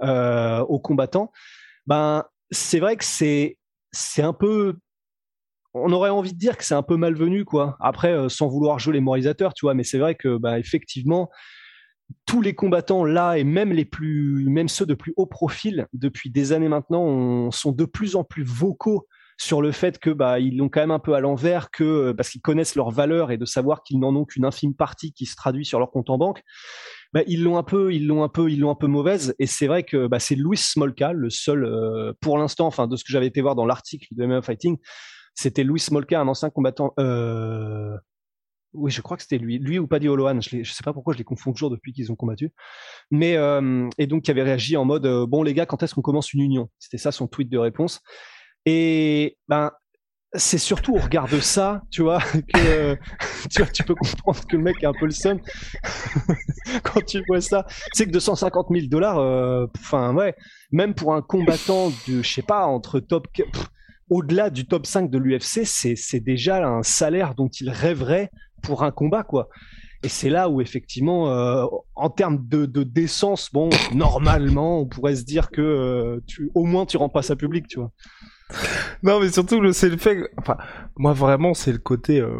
euh, 0.01 0.59
aux 0.61 0.79
combattants. 0.79 1.31
Ben 1.85 2.23
c'est 2.51 2.79
vrai 2.79 2.95
que 2.95 3.03
c'est 3.03 3.57
c'est 3.91 4.21
un 4.21 4.33
peu 4.33 4.75
on 5.73 5.91
aurait 5.91 6.09
envie 6.09 6.33
de 6.33 6.37
dire 6.37 6.57
que 6.57 6.63
c'est 6.63 6.75
un 6.75 6.83
peu 6.83 6.97
malvenu 6.97 7.45
quoi. 7.45 7.77
Après 7.79 8.29
sans 8.29 8.47
vouloir 8.47 8.79
jouer 8.79 8.93
les 8.93 9.01
moralisateurs, 9.01 9.53
tu 9.53 9.65
vois, 9.65 9.73
mais 9.73 9.83
c'est 9.83 9.99
vrai 9.99 10.15
que 10.15 10.37
bah 10.37 10.57
effectivement 10.59 11.29
tous 12.25 12.41
les 12.41 12.53
combattants 12.53 13.05
là 13.05 13.37
et 13.37 13.43
même 13.43 13.71
les 13.71 13.85
plus, 13.85 14.45
même 14.49 14.67
ceux 14.67 14.85
de 14.85 14.93
plus 14.93 15.13
haut 15.17 15.25
profil 15.25 15.87
depuis 15.93 16.29
des 16.29 16.51
années 16.51 16.69
maintenant, 16.69 17.51
sont 17.51 17.71
de 17.71 17.85
plus 17.85 18.15
en 18.15 18.23
plus 18.23 18.43
vocaux 18.43 19.07
sur 19.37 19.61
le 19.61 19.71
fait 19.71 19.99
que 19.99 20.09
bah 20.09 20.39
ils 20.39 20.57
l'ont 20.57 20.67
quand 20.67 20.81
même 20.81 20.91
un 20.91 20.99
peu 20.99 21.13
à 21.13 21.19
l'envers, 21.19 21.69
que 21.69 21.83
euh, 21.83 22.13
parce 22.13 22.29
qu'ils 22.29 22.41
connaissent 22.41 22.75
leur 22.75 22.89
valeur 22.89 23.31
et 23.31 23.37
de 23.37 23.45
savoir 23.45 23.83
qu'ils 23.83 23.99
n'en 23.99 24.15
ont 24.15 24.25
qu'une 24.25 24.45
infime 24.45 24.73
partie 24.73 25.13
qui 25.13 25.25
se 25.25 25.35
traduit 25.35 25.65
sur 25.65 25.79
leur 25.79 25.91
compte 25.91 26.09
en 26.09 26.17
banque. 26.17 26.41
Bah, 27.13 27.21
ils 27.27 27.43
l'ont 27.43 27.57
un 27.57 27.63
peu, 27.63 27.93
ils 27.93 28.05
l'ont 28.05 28.23
un 28.23 28.29
peu, 28.29 28.51
ils 28.51 28.59
l'ont 28.59 28.71
un 28.71 28.75
peu 28.75 28.87
mauvaise. 28.87 29.35
Et 29.39 29.45
c'est 29.45 29.67
vrai 29.67 29.83
que 29.83 30.07
bah, 30.07 30.19
c'est 30.19 30.35
Louis 30.35 30.57
Smolka, 30.57 31.13
le 31.13 31.29
seul, 31.29 31.63
euh, 31.63 32.13
pour 32.19 32.37
l'instant, 32.37 32.65
enfin 32.65 32.87
de 32.87 32.95
ce 32.95 33.03
que 33.03 33.11
j'avais 33.11 33.27
été 33.27 33.41
voir 33.41 33.55
dans 33.55 33.65
l'article 33.65 34.07
de 34.11 34.25
MMA 34.25 34.41
Fighting, 34.41 34.77
c'était 35.35 35.63
Louis 35.63 35.79
Smolka, 35.79 36.19
un 36.19 36.27
ancien 36.27 36.49
combattant. 36.49 36.93
Euh, 36.99 37.95
oui, 38.77 38.91
je 38.91 39.01
crois 39.01 39.17
que 39.17 39.23
c'était 39.23 39.37
lui, 39.37 39.57
lui 39.59 39.79
ou 39.79 39.87
Paddy 39.87 40.07
Holohan. 40.07 40.39
Je, 40.41 40.57
ne 40.57 40.63
sais 40.63 40.83
pas 40.83 40.93
pourquoi 40.93 41.13
je 41.13 41.17
les 41.17 41.23
confonds 41.23 41.51
toujours 41.51 41.69
depuis 41.69 41.93
qu'ils 41.93 42.11
ont 42.11 42.15
combattu. 42.15 42.53
Mais 43.11 43.35
euh, 43.37 43.89
et 43.97 44.07
donc 44.07 44.23
qui 44.23 44.31
avait 44.31 44.43
réagi 44.43 44.77
en 44.77 44.85
mode 44.85 45.05
euh, 45.05 45.25
bon 45.25 45.43
les 45.43 45.53
gars, 45.53 45.65
quand 45.65 45.83
est-ce 45.83 45.95
qu'on 45.95 46.01
commence 46.01 46.33
une 46.33 46.41
union? 46.41 46.69
C'était 46.79 46.97
ça 46.97 47.11
son 47.11 47.27
tweet 47.27 47.49
de 47.49 47.57
réponse. 47.57 48.01
Et 48.65 49.37
ben 49.47 49.71
c'est 50.33 50.57
surtout 50.57 50.95
au 50.95 50.99
regard 50.99 51.27
de 51.27 51.39
ça, 51.39 51.81
tu 51.89 52.01
vois, 52.01 52.19
que 52.53 52.97
tu, 53.49 53.61
vois, 53.61 53.71
tu 53.71 53.83
peux 53.83 53.95
comprendre 53.95 54.45
que 54.45 54.57
le 54.57 54.63
mec 54.63 54.83
est 54.83 54.87
un 54.87 54.93
peu 54.93 55.05
le 55.05 55.11
seum 55.11 55.39
quand 56.83 57.03
tu 57.05 57.23
vois 57.27 57.41
ça. 57.41 57.65
C'est 57.93 58.05
que 58.05 58.11
250 58.11 58.67
000 58.69 58.87
dollars, 58.87 59.19
euh, 59.19 59.65
enfin 59.79 60.13
ouais, 60.13 60.35
même 60.71 60.93
pour 60.93 61.13
un 61.13 61.21
combattant 61.21 61.89
de, 62.07 62.21
je 62.21 62.29
sais 62.29 62.41
pas, 62.41 62.65
entre 62.65 62.99
top, 62.99 63.27
au-delà 64.09 64.49
du 64.49 64.65
top 64.65 64.85
5 64.85 65.09
de 65.09 65.17
l'UFC, 65.17 65.65
c'est 65.65 66.19
déjà 66.19 66.65
un 66.65 66.83
salaire 66.83 67.35
dont 67.35 67.49
il 67.49 67.69
rêverait 67.69 68.29
pour 68.61 68.83
un 68.83 68.91
combat, 68.91 69.23
quoi. 69.23 69.49
Et 70.03 70.09
c'est 70.09 70.29
là 70.29 70.47
où 70.49 70.61
effectivement, 70.61 71.31
euh, 71.31 71.65
en 71.95 72.09
termes 72.09 72.39
de, 72.47 72.65
décence, 72.83 73.51
bon, 73.51 73.69
normalement, 73.93 74.79
on 74.81 74.85
pourrait 74.85 75.15
se 75.15 75.23
dire 75.23 75.49
que 75.49 75.61
euh, 75.61 76.19
tu, 76.27 76.51
au 76.55 76.65
moins 76.65 76.85
tu 76.85 76.97
rends 76.97 77.09
pas 77.09 77.21
ça 77.21 77.35
public, 77.35 77.67
tu 77.67 77.79
vois. 77.79 77.91
Non, 79.03 79.19
mais 79.19 79.29
surtout, 79.29 79.73
c'est 79.73 79.89
le 79.89 79.97
fait. 79.97 80.29
Enfin, 80.37 80.55
moi 80.95 81.13
vraiment, 81.13 81.53
c'est 81.53 81.73
le 81.73 81.79
côté. 81.79 82.21
Euh, 82.21 82.39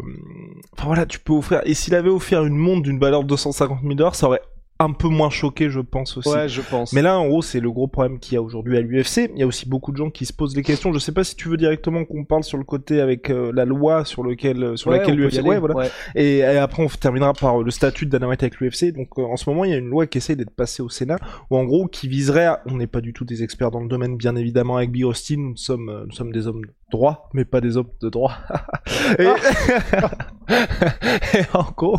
enfin 0.72 0.86
voilà, 0.86 1.04
tu 1.04 1.18
peux 1.18 1.34
offrir. 1.34 1.60
Et 1.64 1.74
s'il 1.74 1.94
avait 1.94 2.08
offert 2.08 2.46
une 2.46 2.56
montre 2.56 2.82
d'une 2.82 2.98
valeur 2.98 3.24
de 3.24 3.28
250 3.28 3.82
000 3.82 3.94
dollars, 3.94 4.14
ça 4.14 4.26
aurait 4.28 4.40
un 4.80 4.92
peu 4.92 5.08
moins 5.08 5.30
choqué, 5.30 5.70
je 5.70 5.80
pense 5.80 6.16
aussi. 6.16 6.28
Ouais, 6.28 6.48
je 6.48 6.60
pense. 6.60 6.92
Mais 6.92 7.02
là, 7.02 7.18
en 7.18 7.26
gros, 7.26 7.42
c'est 7.42 7.58
le 7.58 7.70
gros 7.70 7.88
problème 7.88 8.20
qu'il 8.20 8.34
y 8.34 8.36
a 8.36 8.42
aujourd'hui 8.42 8.76
à 8.76 8.80
l'UFC. 8.80 9.28
Il 9.34 9.38
y 9.38 9.42
a 9.42 9.46
aussi 9.46 9.68
beaucoup 9.68 9.90
de 9.90 9.96
gens 9.96 10.10
qui 10.10 10.24
se 10.24 10.32
posent 10.32 10.54
des 10.54 10.62
questions. 10.62 10.92
Je 10.92 11.00
sais 11.00 11.10
pas 11.10 11.24
si 11.24 11.34
tu 11.34 11.48
veux 11.48 11.56
directement 11.56 12.04
qu'on 12.04 12.24
parle 12.24 12.44
sur 12.44 12.58
le 12.58 12.64
côté 12.64 13.00
avec 13.00 13.30
euh, 13.30 13.50
la 13.52 13.64
loi 13.64 14.04
sur 14.04 14.22
lequel, 14.22 14.62
euh, 14.62 14.76
sur 14.76 14.90
laquelle 14.90 15.16
l'UFC. 15.16 15.44
Ouais, 15.44 15.58
voilà. 15.58 15.88
Et, 16.14 16.44
après, 16.44 16.84
on 16.84 16.88
terminera 16.88 17.32
par 17.32 17.62
le 17.62 17.70
statut 17.72 18.06
de 18.06 18.10
Dana 18.10 18.26
avec 18.26 18.60
l'UFC. 18.60 18.92
Donc, 18.92 19.08
euh, 19.18 19.22
en 19.22 19.36
ce 19.36 19.50
moment, 19.50 19.64
il 19.64 19.72
y 19.72 19.74
a 19.74 19.78
une 19.78 19.88
loi 19.88 20.06
qui 20.06 20.18
essaie 20.18 20.36
d'être 20.36 20.54
passée 20.54 20.82
au 20.82 20.88
Sénat, 20.88 21.18
ou 21.50 21.56
en 21.56 21.64
gros, 21.64 21.88
qui 21.88 22.06
viserait. 22.06 22.46
À... 22.46 22.62
On 22.66 22.76
n'est 22.76 22.86
pas 22.86 23.00
du 23.00 23.12
tout 23.12 23.24
des 23.24 23.42
experts 23.42 23.72
dans 23.72 23.80
le 23.80 23.88
domaine, 23.88 24.16
bien 24.16 24.36
évidemment, 24.36 24.76
avec 24.76 24.92
Big 24.92 25.04
Austin. 25.04 25.38
Nous 25.38 25.56
sommes, 25.56 26.04
nous 26.06 26.12
sommes 26.12 26.30
des 26.30 26.46
hommes 26.46 26.62
droits, 26.92 27.28
mais 27.34 27.44
pas 27.44 27.60
des 27.60 27.76
hommes 27.76 27.90
de 28.00 28.10
droit. 28.10 28.32
et... 29.18 29.24
et 31.34 31.42
en 31.52 31.66
gros. 31.76 31.98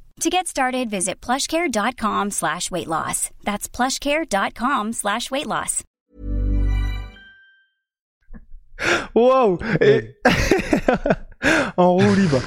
To 0.21 0.29
get 0.29 0.45
started, 0.45 0.87
visit 0.87 1.19
plushcare.com 1.19 2.29
slash 2.29 2.69
weight 2.69 2.87
loss. 2.87 3.31
That's 3.43 3.67
plushcare.com 3.67 4.93
slash 4.93 5.31
weight 5.31 5.47
loss. 5.47 5.83
Wow! 9.15 9.57
Et... 9.81 10.15
en 11.77 11.97
roue 11.97 12.13
libre. 12.13 12.39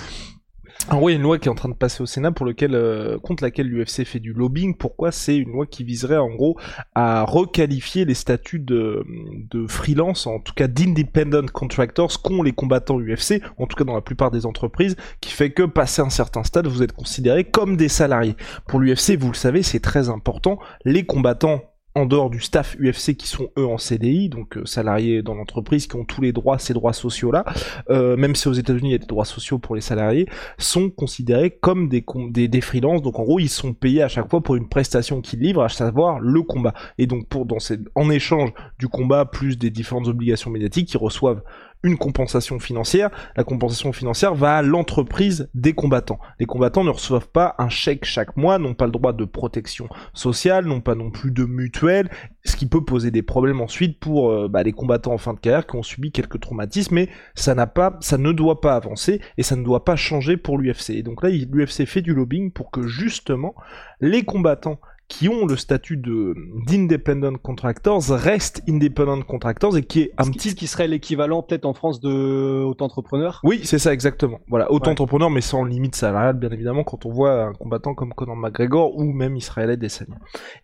Alors 0.90 1.02
oui, 1.02 1.12
il 1.12 1.14
y 1.14 1.16
a 1.16 1.18
une 1.18 1.22
loi 1.22 1.38
qui 1.38 1.48
est 1.48 1.50
en 1.50 1.54
train 1.54 1.70
de 1.70 1.74
passer 1.74 2.02
au 2.02 2.06
Sénat 2.06 2.30
pour 2.30 2.44
lequel, 2.44 2.74
euh, 2.74 3.18
contre 3.18 3.42
laquelle 3.42 3.68
l'UFC 3.68 4.04
fait 4.04 4.20
du 4.20 4.34
lobbying. 4.34 4.76
Pourquoi 4.76 5.12
C'est 5.12 5.34
une 5.34 5.50
loi 5.50 5.64
qui 5.64 5.82
viserait 5.82 6.18
en 6.18 6.28
gros 6.28 6.58
à 6.94 7.22
requalifier 7.22 8.04
les 8.04 8.12
statuts 8.12 8.58
de, 8.58 9.02
de 9.50 9.66
freelance, 9.66 10.26
en 10.26 10.40
tout 10.40 10.52
cas 10.52 10.68
d'independent 10.68 11.50
contractors, 11.50 12.20
qu'ont 12.20 12.42
les 12.42 12.52
combattants 12.52 13.00
UFC, 13.00 13.40
en 13.56 13.66
tout 13.66 13.76
cas 13.76 13.84
dans 13.84 13.94
la 13.94 14.02
plupart 14.02 14.30
des 14.30 14.44
entreprises, 14.44 14.94
qui 15.22 15.32
fait 15.32 15.52
que 15.52 15.62
passé 15.62 16.02
un 16.02 16.10
certain 16.10 16.44
stade, 16.44 16.66
vous 16.66 16.82
êtes 16.82 16.92
considérés 16.92 17.44
comme 17.44 17.78
des 17.78 17.88
salariés. 17.88 18.36
Pour 18.68 18.78
l'UFC, 18.78 19.16
vous 19.18 19.28
le 19.28 19.34
savez, 19.34 19.62
c'est 19.62 19.80
très 19.80 20.10
important. 20.10 20.58
Les 20.84 21.06
combattants 21.06 21.62
en 21.94 22.06
dehors 22.06 22.28
du 22.28 22.40
staff 22.40 22.76
UFC 22.80 23.14
qui 23.14 23.28
sont 23.28 23.48
eux 23.56 23.66
en 23.66 23.78
CDI, 23.78 24.28
donc 24.28 24.56
euh, 24.56 24.66
salariés 24.66 25.22
dans 25.22 25.34
l'entreprise, 25.34 25.86
qui 25.86 25.96
ont 25.96 26.04
tous 26.04 26.20
les 26.20 26.32
droits, 26.32 26.58
ces 26.58 26.74
droits 26.74 26.92
sociaux-là, 26.92 27.44
euh, 27.90 28.16
même 28.16 28.34
si 28.34 28.48
aux 28.48 28.52
États-Unis 28.52 28.88
il 28.88 28.92
y 28.92 28.96
a 28.96 28.98
des 28.98 29.06
droits 29.06 29.24
sociaux 29.24 29.58
pour 29.58 29.76
les 29.76 29.80
salariés, 29.80 30.26
sont 30.58 30.90
considérés 30.90 31.50
comme 31.50 31.88
des, 31.88 32.04
des, 32.30 32.48
des 32.48 32.60
freelances. 32.60 33.02
Donc 33.02 33.18
en 33.18 33.22
gros, 33.22 33.38
ils 33.38 33.48
sont 33.48 33.74
payés 33.74 34.02
à 34.02 34.08
chaque 34.08 34.28
fois 34.28 34.40
pour 34.40 34.56
une 34.56 34.68
prestation 34.68 35.20
qu'ils 35.20 35.40
livrent, 35.40 35.62
à 35.62 35.68
savoir 35.68 36.18
le 36.18 36.42
combat. 36.42 36.74
Et 36.98 37.06
donc 37.06 37.28
pour 37.28 37.46
dans 37.46 37.58
en 37.94 38.10
échange 38.10 38.50
du 38.78 38.88
combat 38.88 39.24
plus 39.24 39.56
des 39.56 39.70
différentes 39.70 40.08
obligations 40.08 40.50
médiatiques, 40.50 40.92
ils 40.92 40.98
reçoivent 40.98 41.42
une 41.84 41.96
compensation 41.96 42.58
financière. 42.58 43.10
La 43.36 43.44
compensation 43.44 43.92
financière 43.92 44.34
va 44.34 44.56
à 44.56 44.62
l'entreprise 44.62 45.48
des 45.54 45.74
combattants. 45.74 46.18
Les 46.40 46.46
combattants 46.46 46.82
ne 46.82 46.90
reçoivent 46.90 47.28
pas 47.28 47.54
un 47.58 47.68
chèque 47.68 48.04
chaque 48.04 48.36
mois, 48.36 48.58
n'ont 48.58 48.74
pas 48.74 48.86
le 48.86 48.92
droit 48.92 49.12
de 49.12 49.24
protection 49.24 49.88
sociale, 50.14 50.64
n'ont 50.66 50.80
pas 50.80 50.96
non 50.96 51.10
plus 51.10 51.30
de 51.30 51.44
mutuelle, 51.44 52.10
ce 52.44 52.56
qui 52.56 52.66
peut 52.66 52.84
poser 52.84 53.10
des 53.10 53.22
problèmes 53.22 53.60
ensuite 53.60 54.00
pour 54.00 54.30
euh, 54.30 54.48
bah, 54.48 54.62
les 54.62 54.72
combattants 54.72 55.12
en 55.12 55.18
fin 55.18 55.34
de 55.34 55.38
carrière 55.38 55.66
qui 55.66 55.76
ont 55.76 55.82
subi 55.82 56.10
quelques 56.10 56.40
traumatismes, 56.40 56.94
mais 56.94 57.08
ça 57.34 57.54
n'a 57.54 57.66
pas, 57.66 57.96
ça 58.00 58.18
ne 58.18 58.32
doit 58.32 58.60
pas 58.60 58.74
avancer 58.74 59.20
et 59.36 59.42
ça 59.42 59.54
ne 59.54 59.62
doit 59.62 59.84
pas 59.84 59.96
changer 59.96 60.36
pour 60.36 60.58
l'UFC. 60.58 60.90
Et 60.90 61.02
donc 61.02 61.22
là, 61.22 61.28
l'UFC 61.28 61.84
fait 61.84 62.02
du 62.02 62.14
lobbying 62.14 62.50
pour 62.50 62.70
que 62.70 62.86
justement 62.86 63.54
les 64.00 64.24
combattants 64.24 64.80
qui 65.08 65.28
ont 65.28 65.46
le 65.46 65.56
statut 65.56 65.96
de 65.96 66.34
d'independent 66.66 67.37
contractors 67.38 68.02
restent 68.08 68.62
independent 68.68 69.25
contractors 69.25 69.76
et 69.76 69.82
qui 69.82 70.00
est 70.00 70.12
un 70.16 70.30
petit 70.30 70.54
qui 70.54 70.66
serait 70.66 70.88
l'équivalent 70.88 71.42
peut-être 71.42 71.66
en 71.66 71.75
France 71.75 72.00
de 72.00 72.62
auto-entrepreneur. 72.64 73.40
Oui, 73.44 73.61
c'est 73.64 73.78
ça 73.78 73.92
exactement. 73.92 74.40
Voilà, 74.49 74.70
auto-entrepreneur 74.73 75.30
mais 75.30 75.42
sans 75.42 75.64
limite 75.64 75.94
salariale 75.94 76.37
bien 76.37 76.50
évidemment 76.50 76.84
quand 76.84 77.04
on 77.04 77.12
voit 77.12 77.44
un 77.44 77.52
combattant 77.52 77.94
comme 77.94 78.14
Conor 78.14 78.37
McGregor 78.37 78.96
ou 78.96 79.12
même 79.12 79.37
Israël 79.37 79.70
Adesanya. 79.70 80.16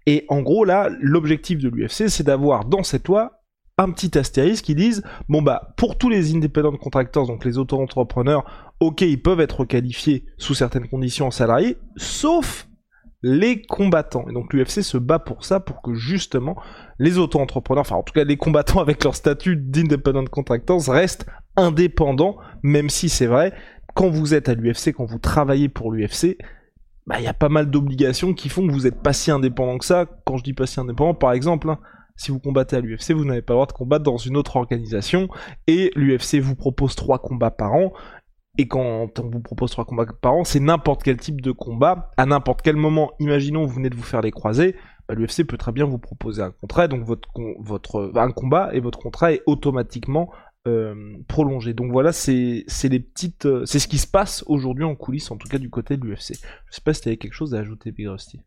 Et 0.07 0.25
en 0.29 0.41
gros 0.41 0.65
là, 0.65 0.89
l'objectif 1.01 1.59
de 1.59 1.69
l'UFC 1.69 2.09
c'est 2.09 2.25
d'avoir 2.25 2.65
dans 2.65 2.83
cette 2.83 3.09
loi 3.09 3.43
un 3.77 3.91
petit 3.91 4.19
astérisque 4.19 4.65
qui 4.65 4.75
disent 4.75 5.03
bon 5.29 5.43
bah 5.43 5.75
pour 5.77 5.99
tous 5.99 6.09
les 6.09 6.35
independent 6.35 6.79
contractors 6.79 7.27
donc 7.27 7.45
les 7.45 7.59
auto-entrepreneurs, 7.59 8.45
OK, 8.81 9.03
ils 9.03 9.21
peuvent 9.21 9.41
être 9.41 9.67
qualifiés 9.67 10.25
sous 10.39 10.55
certaines 10.55 10.89
conditions 10.89 11.27
en 11.27 11.31
salariés 11.31 11.77
sauf 11.97 12.70
les 13.23 13.63
combattants. 13.63 14.27
Et 14.29 14.33
donc 14.33 14.53
l'UFC 14.53 14.83
se 14.83 14.97
bat 14.97 15.19
pour 15.19 15.45
ça, 15.45 15.61
pour 15.61 15.83
que 15.83 15.95
justement 15.95 16.57
les 16.99 17.19
auto-entrepreneurs, 17.19 17.83
enfin 17.83 17.97
en 17.97 18.03
tout 18.03 18.13
cas 18.13 18.25
les 18.25 18.37
combattants 18.37 18.81
avec 18.81 19.05
leur 19.05 19.15
statut 19.15 19.57
d'independent 19.57 20.29
contractors 20.29 20.83
restent 20.89 21.27
indépendants, 21.57 22.37
même 22.63 22.89
si 22.89 23.09
c'est 23.09 23.27
vrai, 23.27 23.53
quand 23.95 24.09
vous 24.09 24.35
êtes 24.35 24.49
à 24.49 24.55
l'UFC, 24.55 24.93
quand 24.93 25.05
vous 25.05 25.19
travaillez 25.19 25.69
pour 25.69 25.93
l'UFC, 25.93 26.39
bah 27.07 27.17
il 27.19 27.25
y 27.25 27.29
a 27.29 27.35
pas 27.35 27.49
mal 27.49 27.71
d'obligations 27.71 28.35
qui 28.35 28.49
font 28.49 28.67
que 28.67 28.73
vous 28.73 28.83
n'êtes 28.83 29.03
pas 29.03 29.13
si 29.13 29.31
indépendant 29.31 29.79
que 29.79 29.85
ça. 29.85 30.07
Quand 30.25 30.37
je 30.37 30.45
dis 30.45 30.53
pas 30.53 30.67
si 30.67 30.79
indépendant, 30.79 31.15
par 31.15 31.33
exemple, 31.33 31.69
hein, 31.69 31.79
si 32.17 32.31
vous 32.31 32.39
combattez 32.39 32.77
à 32.77 32.81
l'UFC, 32.81 33.13
vous 33.13 33.25
n'avez 33.25 33.43
pas 33.43 33.55
le 33.55 33.57
droit 33.57 33.67
de 33.67 33.73
combattre 33.73 34.05
dans 34.05 34.19
une 34.19 34.37
autre 34.37 34.57
organisation, 34.57 35.29
et 35.67 35.91
l'UFC 35.97 36.37
vous 36.37 36.55
propose 36.55 36.95
trois 36.95 37.19
combats 37.19 37.51
par 37.51 37.73
an, 37.73 37.93
et 38.61 38.69
quand 38.69 39.19
on 39.19 39.31
vous 39.31 39.41
propose 39.41 39.71
trois 39.71 39.87
combats 39.87 40.05
par 40.21 40.35
an, 40.35 40.45
c'est 40.45 40.61
n'importe 40.61 41.03
quel 41.03 41.17
type 41.17 41.41
de 41.41 41.51
combat, 41.51 42.11
à 42.19 42.27
n'importe 42.27 42.61
quel 42.61 42.77
moment. 42.77 43.13
Imaginons 43.19 43.65
vous 43.65 43.77
venez 43.77 43.89
de 43.89 43.95
vous 43.95 44.03
faire 44.03 44.21
les 44.21 44.33
croisés, 44.33 44.77
bah, 45.09 45.15
l'UFC 45.15 45.47
peut 45.47 45.57
très 45.57 45.73
bien 45.73 45.87
vous 45.87 45.97
proposer 45.97 46.43
un 46.43 46.51
contrat, 46.51 46.87
donc 46.87 47.03
votre, 47.05 47.31
votre 47.59 48.13
un 48.17 48.31
combat 48.33 48.69
et 48.75 48.81
votre 48.81 48.99
contrat 48.99 49.33
est 49.33 49.41
automatiquement 49.47 50.31
euh, 50.69 51.17
prolongé. 51.27 51.73
Donc 51.73 51.91
voilà, 51.91 52.13
c'est 52.13 52.67
les 52.85 53.01
petites, 53.01 53.47
euh, 53.47 53.65
c'est 53.65 53.79
ce 53.79 53.89
qui 53.89 53.97
se 53.97 54.07
passe 54.07 54.45
aujourd'hui 54.47 54.85
en 54.85 54.95
coulisses, 54.95 55.31
en 55.31 55.39
tout 55.39 55.49
cas 55.49 55.57
du 55.57 55.71
côté 55.71 55.97
de 55.97 56.05
l'UFC. 56.05 56.35
Je 56.35 56.75
sais 56.75 56.83
pas 56.85 56.93
si 56.93 57.01
tu 57.01 57.09
avais 57.09 57.17
quelque 57.17 57.33
chose 57.33 57.55
à 57.55 57.61
ajouter, 57.61 57.93
Big 57.93 58.09
Rusty. 58.09 58.43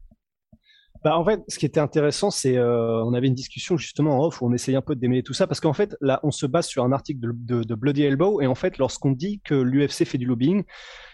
Bah, 1.03 1.17
en 1.17 1.25
fait, 1.25 1.41
ce 1.49 1.59
qui 1.59 1.65
était 1.65 1.81
intéressant, 1.81 2.31
c'est 2.31 2.57
euh, 2.57 3.03
on 3.03 3.13
avait 3.13 3.27
une 3.27 3.33
discussion 3.33 3.75
justement 3.75 4.19
en 4.19 4.27
off 4.27 4.41
où 4.41 4.47
on 4.47 4.53
essayait 4.53 4.77
un 4.77 4.81
peu 4.81 4.95
de 4.95 5.01
démêler 5.01 5.21
tout 5.21 5.33
ça 5.33 5.47
parce 5.47 5.59
qu'en 5.59 5.73
fait, 5.73 5.97
là, 5.99 6.21
on 6.23 6.31
se 6.31 6.45
base 6.45 6.65
sur 6.65 6.85
un 6.85 6.93
article 6.93 7.19
de, 7.21 7.75
Bloody 7.75 8.03
Elbow 8.03 8.39
et 8.39 8.47
en 8.47 8.55
fait, 8.55 8.77
lorsqu'on 8.77 9.11
dit 9.11 9.41
que 9.43 9.53
l'UFC 9.53 10.05
fait 10.05 10.17
du 10.17 10.25
lobbying, 10.25 10.63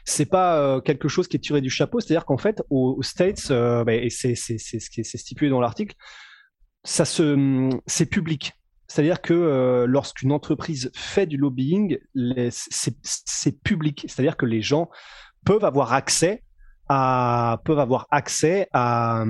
c'est 0.05 0.27
pas 0.27 0.59
euh, 0.59 0.79
quelque 0.79 1.07
chose 1.07 1.27
qui 1.27 1.37
est 1.37 1.39
tiré 1.39 1.61
du 1.61 1.71
chapeau, 1.71 1.99
c'est-à-dire 1.99 2.25
qu'en 2.25 2.37
fait, 2.37 2.61
aux, 2.69 3.01
States, 3.01 3.47
euh, 3.49 3.83
bah, 3.83 3.95
et 3.95 4.11
c'est 4.11 4.35
ce 4.35 4.89
qui 4.91 5.01
est 5.01 5.17
stipulé 5.17 5.49
dans 5.49 5.59
l'article, 5.59 5.95
ça 6.83 7.03
se, 7.03 7.69
c'est 7.87 8.05
public. 8.05 8.53
C'est-à-dire 8.87 9.21
que 9.21 9.85
lorsqu'une 9.87 10.31
entreprise 10.31 10.91
fait 10.95 11.27
du 11.27 11.37
lobbying, 11.37 11.97
c'est 12.49 13.63
public. 13.63 14.05
C'est-à-dire 14.07 14.35
que 14.35 14.47
les 14.47 14.61
gens 14.63 14.89
peuvent 15.45 15.65
avoir 15.65 15.93
accès 15.93 16.43
à 16.87 17.61
peuvent 17.65 17.77
avoir 17.77 18.07
accès 18.09 18.67
à, 18.73 19.23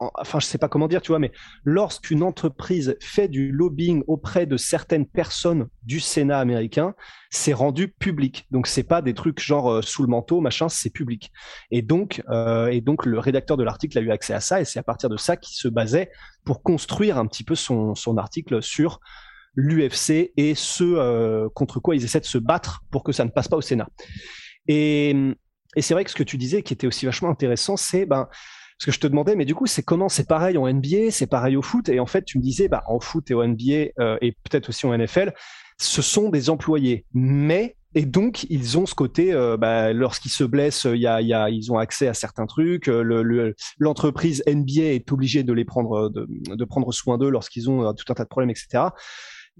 enfin 0.00 0.40
je 0.40 0.46
sais 0.46 0.58
pas 0.58 0.68
comment 0.68 0.88
dire, 0.88 1.02
tu 1.02 1.08
vois, 1.08 1.18
mais 1.18 1.32
lorsqu'une 1.64 2.22
entreprise 2.22 2.96
fait 3.00 3.28
du 3.28 3.52
lobbying 3.52 4.02
auprès 4.06 4.46
de 4.46 4.56
certaines 4.56 5.06
personnes 5.06 5.68
du 5.82 6.00
Sénat 6.00 6.38
américain, 6.38 6.94
c'est 7.30 7.52
rendu 7.52 7.88
public. 7.88 8.46
Donc 8.50 8.66
c'est 8.66 8.82
pas 8.82 9.02
des 9.02 9.14
trucs 9.14 9.40
genre 9.40 9.70
euh, 9.70 9.82
sous 9.82 10.02
le 10.02 10.08
manteau, 10.08 10.40
machin, 10.40 10.68
c'est 10.68 10.90
public. 10.90 11.30
Et 11.70 11.82
donc 11.82 12.22
euh, 12.30 12.68
et 12.68 12.80
donc 12.80 13.04
le 13.04 13.18
rédacteur 13.18 13.56
de 13.56 13.64
l'article 13.64 13.98
a 13.98 14.00
eu 14.00 14.10
accès 14.10 14.32
à 14.32 14.40
ça 14.40 14.60
et 14.60 14.64
c'est 14.64 14.78
à 14.78 14.82
partir 14.82 15.10
de 15.10 15.16
ça 15.16 15.36
qu'il 15.36 15.54
se 15.54 15.68
basait 15.68 16.10
pour 16.44 16.62
construire 16.62 17.18
un 17.18 17.26
petit 17.26 17.44
peu 17.44 17.54
son, 17.54 17.94
son 17.94 18.16
article 18.16 18.62
sur 18.62 19.00
l'UFC 19.54 20.32
et 20.36 20.54
ce 20.54 20.84
euh, 20.84 21.48
contre 21.54 21.80
quoi 21.80 21.94
ils 21.94 22.04
essaient 22.04 22.20
de 22.20 22.24
se 22.24 22.38
battre 22.38 22.82
pour 22.90 23.04
que 23.04 23.12
ça 23.12 23.24
ne 23.24 23.30
passe 23.30 23.48
pas 23.48 23.56
au 23.56 23.60
Sénat. 23.62 23.88
Et, 24.66 25.14
et 25.76 25.82
c'est 25.82 25.94
vrai 25.94 26.04
que 26.04 26.10
ce 26.10 26.16
que 26.16 26.22
tu 26.22 26.38
disais 26.38 26.62
qui 26.62 26.72
était 26.72 26.86
aussi 26.86 27.04
vachement 27.04 27.30
intéressant, 27.30 27.76
c'est 27.76 28.06
ben 28.06 28.28
parce 28.80 28.86
que 28.86 28.92
je 28.92 29.00
te 29.00 29.06
demandais, 29.06 29.36
mais 29.36 29.44
du 29.44 29.54
coup, 29.54 29.66
c'est 29.66 29.82
comment 29.82 30.08
C'est 30.08 30.26
pareil 30.26 30.56
en 30.56 30.66
NBA, 30.66 31.10
c'est 31.10 31.26
pareil 31.26 31.54
au 31.54 31.60
foot. 31.60 31.90
Et 31.90 32.00
en 32.00 32.06
fait, 32.06 32.24
tu 32.24 32.38
me 32.38 32.42
disais, 32.42 32.66
bah, 32.66 32.82
en 32.86 32.98
foot 32.98 33.30
et 33.30 33.34
au 33.34 33.46
NBA 33.46 33.90
euh, 33.98 34.16
et 34.22 34.32
peut-être 34.32 34.70
aussi 34.70 34.86
en 34.86 34.96
NFL, 34.96 35.34
ce 35.76 36.00
sont 36.00 36.30
des 36.30 36.48
employés. 36.48 37.04
Mais 37.12 37.76
et 37.94 38.06
donc, 38.06 38.46
ils 38.48 38.78
ont 38.78 38.86
ce 38.86 38.94
côté, 38.94 39.34
euh, 39.34 39.58
bah, 39.58 39.92
lorsqu'ils 39.92 40.30
se 40.30 40.44
blessent, 40.44 40.88
y 40.90 41.06
a, 41.06 41.20
y 41.20 41.34
a, 41.34 41.50
ils 41.50 41.70
ont 41.70 41.76
accès 41.76 42.08
à 42.08 42.14
certains 42.14 42.46
trucs. 42.46 42.88
Euh, 42.88 43.52
l'entreprise 43.78 44.42
NBA 44.46 44.94
est 44.94 45.12
obligée 45.12 45.42
de 45.42 45.52
les 45.52 45.66
prendre, 45.66 46.08
de, 46.08 46.26
de 46.30 46.64
prendre 46.64 46.90
soin 46.90 47.18
d'eux 47.18 47.28
lorsqu'ils 47.28 47.68
ont 47.68 47.92
tout 47.92 48.10
un 48.10 48.14
tas 48.14 48.24
de 48.24 48.30
problèmes, 48.30 48.48
etc. 48.48 48.84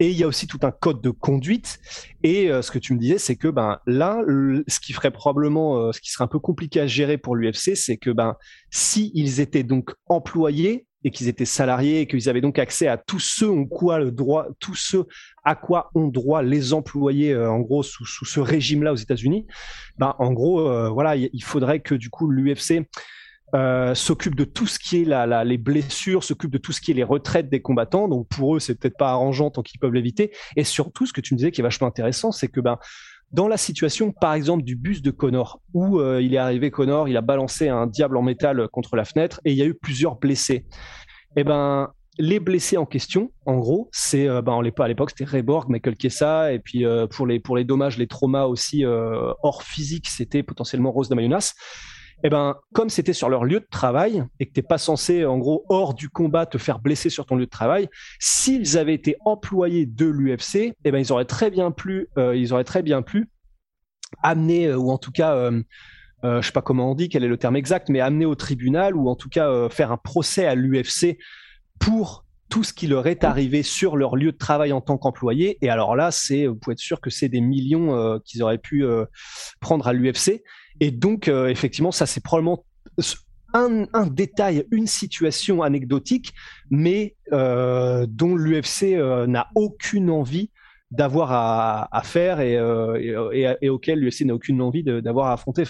Et 0.00 0.10
il 0.10 0.16
y 0.16 0.24
a 0.24 0.26
aussi 0.26 0.46
tout 0.46 0.58
un 0.62 0.70
code 0.70 1.02
de 1.02 1.10
conduite. 1.10 1.78
Et 2.22 2.50
euh, 2.50 2.62
ce 2.62 2.70
que 2.70 2.78
tu 2.78 2.94
me 2.94 2.98
disais, 2.98 3.18
c'est 3.18 3.36
que 3.36 3.48
ben 3.48 3.78
là, 3.86 4.22
ce 4.66 4.80
qui 4.80 4.94
ferait 4.94 5.10
probablement, 5.10 5.76
euh, 5.76 5.92
ce 5.92 6.00
qui 6.00 6.10
serait 6.10 6.24
un 6.24 6.28
peu 6.28 6.38
compliqué 6.38 6.80
à 6.80 6.86
gérer 6.86 7.18
pour 7.18 7.36
l'UFC, 7.36 7.76
c'est 7.76 7.98
que 7.98 8.10
ben 8.10 8.36
si 8.70 9.12
étaient 9.38 9.62
donc 9.62 9.92
employés 10.06 10.86
et 11.04 11.10
qu'ils 11.10 11.28
étaient 11.28 11.44
salariés 11.44 12.00
et 12.00 12.06
qu'ils 12.06 12.30
avaient 12.30 12.40
donc 12.40 12.58
accès 12.58 12.86
à 12.86 12.96
tous 12.96 13.20
ceux 13.20 13.50
ont 13.50 13.66
quoi 13.66 13.98
le 13.98 14.10
droit, 14.10 14.46
tous 14.58 14.74
ceux 14.74 15.04
à 15.44 15.54
quoi 15.54 15.90
ont 15.94 16.08
droit 16.08 16.42
les 16.42 16.72
employés 16.72 17.32
euh, 17.32 17.50
en 17.50 17.60
gros 17.60 17.82
sous, 17.82 18.06
sous 18.06 18.24
ce 18.24 18.40
régime-là 18.40 18.94
aux 18.94 18.96
États-Unis, 18.96 19.46
ben 19.98 20.14
en 20.18 20.32
gros 20.32 20.90
voilà, 20.92 21.16
il 21.16 21.44
faudrait 21.44 21.80
que 21.80 21.94
du 21.94 22.08
coup 22.08 22.30
l'UFC 22.30 22.86
euh, 23.54 23.94
s'occupe 23.94 24.36
de 24.36 24.44
tout 24.44 24.66
ce 24.66 24.78
qui 24.78 25.02
est 25.02 25.44
les 25.44 25.58
blessures, 25.58 26.22
s'occupe 26.22 26.50
de 26.50 26.58
tout 26.58 26.72
ce 26.72 26.80
qui 26.80 26.92
est 26.92 26.94
les 26.94 27.04
retraites 27.04 27.48
des 27.48 27.60
combattants. 27.60 28.06
Donc 28.06 28.28
pour 28.28 28.56
eux, 28.56 28.60
c'est 28.60 28.76
peut-être 28.76 28.96
pas 28.96 29.10
arrangeant 29.10 29.50
tant 29.50 29.62
qu'ils 29.62 29.80
peuvent 29.80 29.92
l'éviter. 29.92 30.32
Et 30.56 30.64
surtout, 30.64 31.06
ce 31.06 31.12
que 31.12 31.20
tu 31.20 31.34
me 31.34 31.38
disais 31.38 31.50
qui 31.50 31.60
est 31.60 31.64
vachement 31.64 31.88
intéressant, 31.88 32.30
c'est 32.30 32.48
que 32.48 32.60
ben 32.60 32.78
dans 33.32 33.48
la 33.48 33.56
situation, 33.56 34.12
par 34.12 34.34
exemple, 34.34 34.64
du 34.64 34.74
bus 34.74 35.02
de 35.02 35.12
Connor, 35.12 35.60
où 35.72 36.00
euh, 36.00 36.20
il 36.20 36.34
est 36.34 36.38
arrivé 36.38 36.70
Connor, 36.70 37.08
il 37.08 37.16
a 37.16 37.20
balancé 37.20 37.68
un 37.68 37.86
diable 37.86 38.16
en 38.16 38.22
métal 38.22 38.68
contre 38.68 38.96
la 38.96 39.04
fenêtre 39.04 39.40
et 39.44 39.52
il 39.52 39.56
y 39.56 39.62
a 39.62 39.66
eu 39.66 39.74
plusieurs 39.74 40.16
blessés. 40.16 40.66
Eh 41.36 41.44
ben 41.44 41.92
les 42.18 42.38
blessés 42.38 42.76
en 42.76 42.86
question, 42.86 43.30
en 43.46 43.56
gros, 43.56 43.88
c'est 43.92 44.28
euh, 44.28 44.42
ben, 44.42 44.60
à 44.60 44.88
l'époque 44.88 45.10
c'était 45.10 45.24
Reborg, 45.24 45.70
Michael 45.70 45.96
Kessa, 45.96 46.52
et 46.52 46.58
puis 46.58 46.84
pour 47.10 47.26
les 47.26 47.64
dommages, 47.64 47.98
les 47.98 48.06
traumas 48.06 48.44
aussi 48.44 48.84
hors 48.84 49.62
physique, 49.62 50.08
c'était 50.08 50.42
potentiellement 50.42 50.92
Rose 50.92 51.10
Mayunas 51.10 51.54
eh 52.22 52.30
ben, 52.30 52.56
comme 52.74 52.90
c'était 52.90 53.12
sur 53.12 53.28
leur 53.28 53.44
lieu 53.44 53.60
de 53.60 53.68
travail 53.70 54.24
et 54.38 54.46
que 54.46 54.52
t'es 54.52 54.62
pas 54.62 54.78
censé, 54.78 55.24
en 55.24 55.38
gros, 55.38 55.64
hors 55.68 55.94
du 55.94 56.08
combat, 56.08 56.46
te 56.46 56.58
faire 56.58 56.78
blesser 56.78 57.10
sur 57.10 57.26
ton 57.26 57.36
lieu 57.36 57.46
de 57.46 57.50
travail, 57.50 57.88
s'ils 58.18 58.76
avaient 58.76 58.94
été 58.94 59.16
employés 59.24 59.86
de 59.86 60.06
l'UFC, 60.06 60.74
eh 60.84 60.90
ben, 60.90 60.98
ils 60.98 61.12
auraient 61.12 61.24
très 61.24 61.50
bien 61.50 61.70
pu, 61.70 62.08
euh, 62.18 62.36
ils 62.36 62.52
auraient 62.52 62.64
très 62.64 62.82
bien 62.82 63.02
pu 63.02 63.28
amener, 64.22 64.66
euh, 64.66 64.76
ou 64.76 64.90
en 64.90 64.98
tout 64.98 65.12
cas, 65.12 65.34
euh, 65.34 65.62
euh, 66.24 66.42
je 66.42 66.46
sais 66.46 66.52
pas 66.52 66.62
comment 66.62 66.90
on 66.90 66.94
dit, 66.94 67.08
quel 67.08 67.24
est 67.24 67.28
le 67.28 67.38
terme 67.38 67.56
exact, 67.56 67.88
mais 67.88 68.00
amener 68.00 68.26
au 68.26 68.34
tribunal 68.34 68.96
ou 68.96 69.08
en 69.08 69.16
tout 69.16 69.28
cas 69.28 69.68
faire 69.70 69.90
un 69.90 69.96
procès 69.96 70.46
à 70.46 70.54
l'UFC 70.54 71.18
pour 71.78 72.26
tout 72.50 72.64
ce 72.64 72.72
qui 72.72 72.88
leur 72.88 73.06
est 73.06 73.22
arrivé 73.22 73.62
sur 73.62 73.96
leur 73.96 74.16
lieu 74.16 74.32
de 74.32 74.36
travail 74.36 74.72
en 74.72 74.80
tant 74.80 74.98
qu'employé. 74.98 75.56
Et 75.62 75.70
alors 75.70 75.94
là, 75.94 76.10
c'est, 76.10 76.46
vous 76.46 76.56
pouvez 76.56 76.72
être 76.72 76.80
sûr 76.80 77.00
que 77.00 77.08
c'est 77.08 77.28
des 77.28 77.40
millions 77.40 78.20
qu'ils 78.24 78.42
auraient 78.42 78.58
pu 78.58 78.84
prendre 79.60 79.86
à 79.86 79.92
l'UFC. 79.92 80.42
Et 80.80 80.90
donc, 80.90 81.28
euh, 81.28 81.48
effectivement, 81.48 81.92
ça, 81.92 82.06
c'est 82.06 82.22
probablement 82.22 82.64
un, 83.52 84.06
détail, 84.06 84.64
une 84.70 84.86
situation 84.86 85.62
anecdotique, 85.62 86.32
mais 86.70 87.16
euh, 87.32 88.06
dont 88.08 88.34
l'UFC 88.34 88.94
euh, 88.94 89.26
n'a 89.26 89.48
aucune 89.54 90.10
envie 90.10 90.50
d'avoir 90.90 91.30
à, 91.92 92.02
faire 92.02 92.40
et, 92.40 92.58
auquel 93.68 94.00
l'UFC 94.00 94.22
n'a 94.22 94.34
aucune 94.34 94.60
envie 94.60 94.82
d'avoir 94.82 95.28
à 95.28 95.34
affronter. 95.34 95.62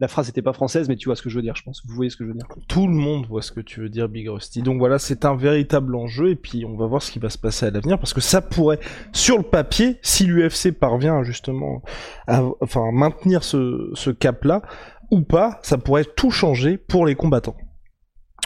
La 0.00 0.08
phrase 0.08 0.26
n'était 0.26 0.42
pas 0.42 0.52
française, 0.52 0.88
mais 0.88 0.96
tu 0.96 1.08
vois 1.08 1.16
ce 1.16 1.22
que 1.22 1.30
je 1.30 1.36
veux 1.36 1.42
dire, 1.42 1.56
je 1.56 1.62
pense. 1.62 1.82
Vous 1.86 1.94
voyez 1.94 2.10
ce 2.10 2.16
que 2.16 2.24
je 2.24 2.28
veux 2.28 2.34
dire. 2.34 2.46
Tout 2.68 2.86
le 2.86 2.94
monde 2.94 3.26
voit 3.26 3.42
ce 3.42 3.52
que 3.52 3.60
tu 3.60 3.80
veux 3.80 3.88
dire, 3.88 4.08
Big 4.08 4.28
Rusty. 4.28 4.62
Donc 4.62 4.78
voilà, 4.78 4.98
c'est 4.98 5.24
un 5.24 5.34
véritable 5.34 5.94
enjeu, 5.96 6.30
et 6.30 6.36
puis 6.36 6.64
on 6.66 6.76
va 6.76 6.86
voir 6.86 7.02
ce 7.02 7.10
qui 7.10 7.18
va 7.18 7.30
se 7.30 7.38
passer 7.38 7.66
à 7.66 7.70
l'avenir, 7.70 7.98
parce 7.98 8.12
que 8.12 8.20
ça 8.20 8.42
pourrait, 8.42 8.78
sur 9.12 9.38
le 9.38 9.42
papier, 9.42 9.98
si 10.02 10.26
l'UFC 10.26 10.72
parvient 10.72 11.22
justement 11.22 11.82
à 12.26 12.42
enfin, 12.60 12.90
maintenir 12.92 13.42
ce, 13.42 13.90
ce 13.94 14.10
cap-là, 14.10 14.62
ou 15.10 15.22
pas, 15.22 15.60
ça 15.62 15.78
pourrait 15.78 16.04
tout 16.04 16.30
changer 16.30 16.76
pour 16.76 17.06
les 17.06 17.14
combattants. 17.14 17.56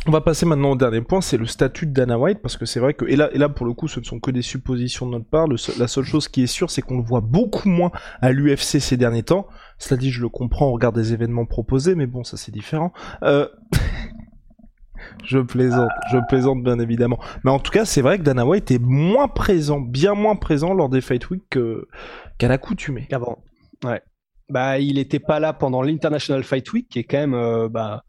On 0.07 0.13
va 0.13 0.23
passer 0.23 0.47
maintenant 0.47 0.71
au 0.71 0.77
dernier 0.77 1.03
point, 1.03 1.21
c'est 1.21 1.37
le 1.37 1.45
statut 1.45 1.87
de 1.87 1.93
Dana 1.93 2.19
White, 2.19 2.39
parce 2.41 2.57
que 2.57 2.65
c'est 2.65 2.81
vrai 2.81 2.95
que, 2.95 3.05
et 3.05 3.17
là, 3.17 3.29
et 3.35 3.39
là 3.39 3.51
pour 3.51 3.67
le 3.67 3.75
coup, 3.75 3.87
ce 3.87 4.01
ne 4.01 4.05
sont 4.05 4.19
que 4.19 4.31
des 4.31 4.41
suppositions 4.41 5.05
de 5.05 5.13
notre 5.13 5.29
part, 5.29 5.47
la 5.47 5.89
seule 5.89 6.05
chose 6.05 6.27
qui 6.27 6.43
est 6.43 6.47
sûre, 6.47 6.71
c'est 6.71 6.81
qu'on 6.81 6.97
le 6.97 7.05
voit 7.05 7.21
beaucoup 7.21 7.69
moins 7.69 7.91
à 8.23 8.33
l'UFC 8.33 8.81
ces 8.81 8.97
derniers 8.97 9.25
temps. 9.25 9.47
Cela 9.79 9.99
dit, 9.99 10.11
je 10.11 10.23
le 10.23 10.31
comprends 10.31 10.69
au 10.69 10.73
regard 10.73 10.93
des 10.93 11.13
événements 11.13 11.45
proposés, 11.45 11.95
mais 11.95 12.07
bon, 12.07 12.25
ça 12.25 12.39
c'est 12.39 12.51
différent. 12.51 12.95
Euh... 13.23 13.47
je 15.25 15.39
plaisante, 15.39 15.91
je 16.11 16.19
plaisante 16.29 16.63
bien 16.63 16.79
évidemment. 16.79 17.19
Mais 17.45 17.51
en 17.51 17.59
tout 17.59 17.71
cas, 17.71 17.85
c'est 17.85 18.01
vrai 18.01 18.19
que 18.19 18.23
Dana 18.23 18.47
White 18.47 18.71
est 18.71 18.83
moins 18.83 19.29
présent, 19.29 19.81
bien 19.81 20.15
moins 20.15 20.37
présent 20.37 20.73
lors 20.73 20.89
des 20.89 21.03
Fight 21.03 21.29
Week 21.29 21.43
qu'à 21.51 22.49
l'accoutumée. 22.49 23.07
Qu'avant, 23.11 23.45
ouais. 23.85 24.01
Bah, 24.49 24.79
il 24.79 24.95
n'était 24.95 25.21
pas 25.21 25.41
là 25.41 25.53
pendant 25.53 25.83
l'International 25.83 26.43
Fight 26.43 26.73
Week, 26.73 26.89
qui 26.89 26.99
est 26.99 27.05
quand 27.05 27.19
même, 27.19 27.35
euh, 27.35 27.69
bah, 27.69 28.03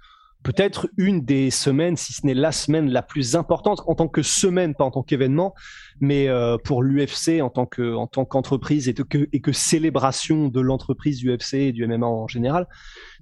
peut-être 0.44 0.90
une 0.98 1.22
des 1.22 1.52
semaines, 1.52 1.98
si 1.98 2.14
ce 2.14 2.26
n'est 2.26 2.34
la 2.34 2.52
semaine 2.52 2.90
la 2.90 3.02
plus 3.02 3.36
importante 3.36 3.82
en 3.86 3.96
tant 3.96 4.08
que 4.08 4.22
semaine, 4.22 4.76
pas 4.76 4.84
en 4.84 4.92
tant 4.92 5.04
qu'événement, 5.04 5.54
mais 6.00 6.28
euh, 6.28 6.58
pour 6.58 6.84
l'UFC 6.84 7.42
en 7.42 7.50
tant 7.50 7.66
que 7.66 7.96
tant 8.12 8.26
qu'entreprise 8.26 8.90
et 8.90 8.94
que 8.94 9.28
et 9.32 9.42
que 9.42 9.52
célébration 9.52 10.48
de 10.48 10.60
l'entreprise 10.60 11.24
UFC 11.24 11.54
et 11.56 11.72
du 11.72 11.86
MMA 11.86 12.08
en 12.08 12.28
général. 12.28 12.68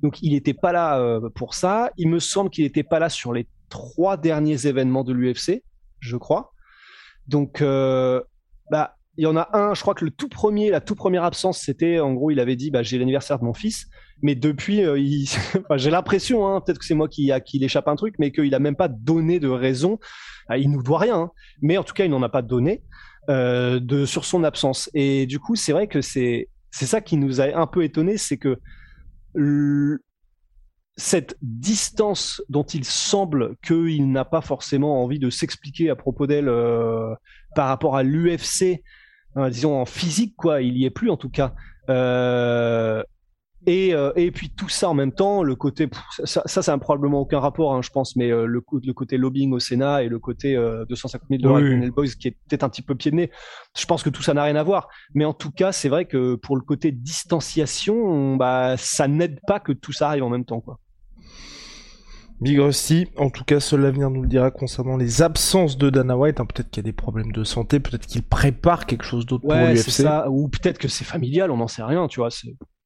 Donc 0.01 0.21
il 0.21 0.33
n'était 0.33 0.53
pas 0.53 0.71
là 0.71 0.99
euh, 0.99 1.29
pour 1.29 1.53
ça. 1.53 1.91
Il 1.97 2.09
me 2.09 2.19
semble 2.19 2.49
qu'il 2.49 2.63
n'était 2.63 2.83
pas 2.83 2.99
là 2.99 3.09
sur 3.09 3.33
les 3.33 3.47
trois 3.69 4.17
derniers 4.17 4.65
événements 4.65 5.03
de 5.03 5.13
l'UFC, 5.13 5.63
je 5.99 6.17
crois. 6.17 6.53
Donc 7.27 7.61
euh, 7.61 8.21
bah 8.71 8.95
il 9.17 9.23
y 9.23 9.27
en 9.27 9.35
a 9.35 9.49
un, 9.51 9.73
je 9.73 9.81
crois 9.81 9.95
que 9.95 10.05
le 10.05 10.11
tout 10.11 10.29
premier, 10.29 10.69
la 10.69 10.79
toute 10.79 10.97
première 10.97 11.25
absence, 11.25 11.59
c'était 11.59 11.99
en 11.99 12.13
gros, 12.13 12.31
il 12.31 12.39
avait 12.39 12.55
dit 12.55 12.71
bah, 12.71 12.83
j'ai 12.83 12.97
l'anniversaire 12.97 13.37
de 13.37 13.43
mon 13.43 13.53
fils. 13.53 13.87
Mais 14.21 14.35
depuis, 14.35 14.83
euh, 14.83 14.97
j'ai 15.75 15.89
l'impression, 15.89 16.47
hein, 16.47 16.61
peut-être 16.61 16.79
que 16.79 16.85
c'est 16.85 16.95
moi 16.95 17.07
qui, 17.07 17.31
l'échappe 17.53 17.87
un 17.87 17.95
truc, 17.95 18.15
mais 18.19 18.31
qu'il 18.31 18.53
a 18.53 18.59
même 18.59 18.75
pas 18.75 18.87
donné 18.87 19.39
de 19.39 19.47
raison. 19.47 19.99
Ah, 20.47 20.57
il 20.57 20.71
nous 20.71 20.83
doit 20.83 20.99
rien, 20.99 21.17
hein. 21.17 21.31
mais 21.61 21.77
en 21.77 21.83
tout 21.83 21.93
cas, 21.93 22.05
il 22.05 22.11
n'en 22.11 22.23
a 22.23 22.29
pas 22.29 22.41
donné 22.41 22.83
euh, 23.29 23.79
de 23.79 24.05
sur 24.05 24.25
son 24.25 24.43
absence. 24.43 24.89
Et 24.93 25.25
du 25.25 25.39
coup, 25.39 25.55
c'est 25.55 25.71
vrai 25.71 25.87
que 25.87 26.01
c'est 26.01 26.49
c'est 26.71 26.85
ça 26.85 27.01
qui 27.01 27.17
nous 27.17 27.41
a 27.41 27.45
un 27.59 27.67
peu 27.67 27.83
étonné, 27.83 28.17
c'est 28.17 28.37
que 28.37 28.59
cette 30.97 31.37
distance 31.41 32.41
dont 32.49 32.63
il 32.63 32.83
semble 32.83 33.55
qu'il 33.63 34.11
n'a 34.11 34.25
pas 34.25 34.41
forcément 34.41 35.03
envie 35.03 35.19
de 35.19 35.29
s'expliquer 35.29 35.89
à 35.89 35.95
propos 35.95 36.27
d'elle 36.27 36.49
euh, 36.49 37.13
par 37.55 37.67
rapport 37.67 37.95
à 37.95 38.03
l'UFC 38.03 38.81
Hein, 39.35 39.49
disons 39.49 39.79
en 39.79 39.85
physique 39.85 40.35
quoi, 40.35 40.61
il 40.61 40.77
y 40.77 40.85
est 40.85 40.89
plus 40.89 41.09
en 41.09 41.17
tout 41.17 41.29
cas. 41.29 41.53
Et, 43.65 43.93
euh, 43.93 44.11
et, 44.15 44.31
puis 44.31 44.49
tout 44.49 44.69
ça 44.69 44.89
en 44.89 44.93
même 44.93 45.11
temps, 45.11 45.43
le 45.43 45.55
côté, 45.55 45.89
ça, 46.23 46.41
ça, 46.45 46.61
ça 46.61 46.71
n'a 46.71 46.77
probablement 46.77 47.19
aucun 47.19 47.39
rapport, 47.39 47.73
hein, 47.73 47.81
je 47.81 47.89
pense, 47.89 48.15
mais 48.15 48.31
euh, 48.31 48.45
le, 48.45 48.63
le, 48.83 48.93
côté 48.93 49.17
lobbying 49.17 49.51
au 49.51 49.59
Sénat 49.59 50.03
et 50.03 50.07
le 50.07 50.17
côté 50.17 50.55
250 50.55 51.27
000 51.29 51.41
dollars 51.41 51.61
oui. 51.61 51.89
Boys 51.91 52.07
qui 52.19 52.29
est 52.29 52.37
peut-être 52.47 52.63
un 52.63 52.69
petit 52.69 52.81
peu 52.81 52.95
pied 52.95 53.11
de 53.11 53.17
nez, 53.17 53.31
je 53.77 53.85
pense 53.85 54.01
que 54.01 54.09
tout 54.09 54.21
ça 54.21 54.33
n'a 54.33 54.43
rien 54.43 54.55
à 54.55 54.63
voir. 54.63 54.87
Mais 55.13 55.25
en 55.25 55.33
tout 55.33 55.51
cas, 55.51 55.71
c'est 55.71 55.89
vrai 55.89 56.05
que 56.05 56.35
pour 56.35 56.55
le 56.55 56.61
côté 56.61 56.91
distanciation, 56.91 58.37
bah, 58.37 58.75
ça 58.77 59.07
n'aide 59.07 59.39
pas 59.45 59.59
que 59.59 59.73
tout 59.73 59.91
ça 59.91 60.07
arrive 60.07 60.23
en 60.23 60.29
même 60.29 60.45
temps, 60.45 60.61
quoi. 60.61 60.79
Big 62.41 62.57
Rusty, 62.57 63.07
en 63.17 63.29
tout 63.29 63.43
cas, 63.43 63.59
seul 63.59 63.81
l'avenir 63.81 64.09
nous 64.09 64.21
le 64.21 64.27
dira 64.27 64.49
concernant 64.49 64.95
les 64.95 65.21
absences 65.21 65.77
de 65.77 65.89
Dana 65.89 66.15
White. 66.15 66.39
Hein, 66.39 66.45
peut-être 66.45 66.69
qu'il 66.69 66.81
y 66.81 66.85
a 66.85 66.89
des 66.89 66.93
problèmes 66.93 67.33
de 67.33 67.43
santé, 67.43 67.81
peut-être 67.81 68.07
qu'il 68.07 68.23
prépare 68.23 68.85
quelque 68.85 69.03
chose 69.03 69.25
d'autre 69.25 69.45
pour 69.45 69.53
l'UFC. 69.53 70.05
Ou 70.29 70.47
peut-être 70.47 70.77
que 70.77 70.87
c'est 70.87 71.03
familial, 71.03 71.51
on 71.51 71.57
n'en 71.57 71.67
sait 71.67 71.83
rien, 71.83 72.07
tu 72.07 72.21
vois. 72.21 72.29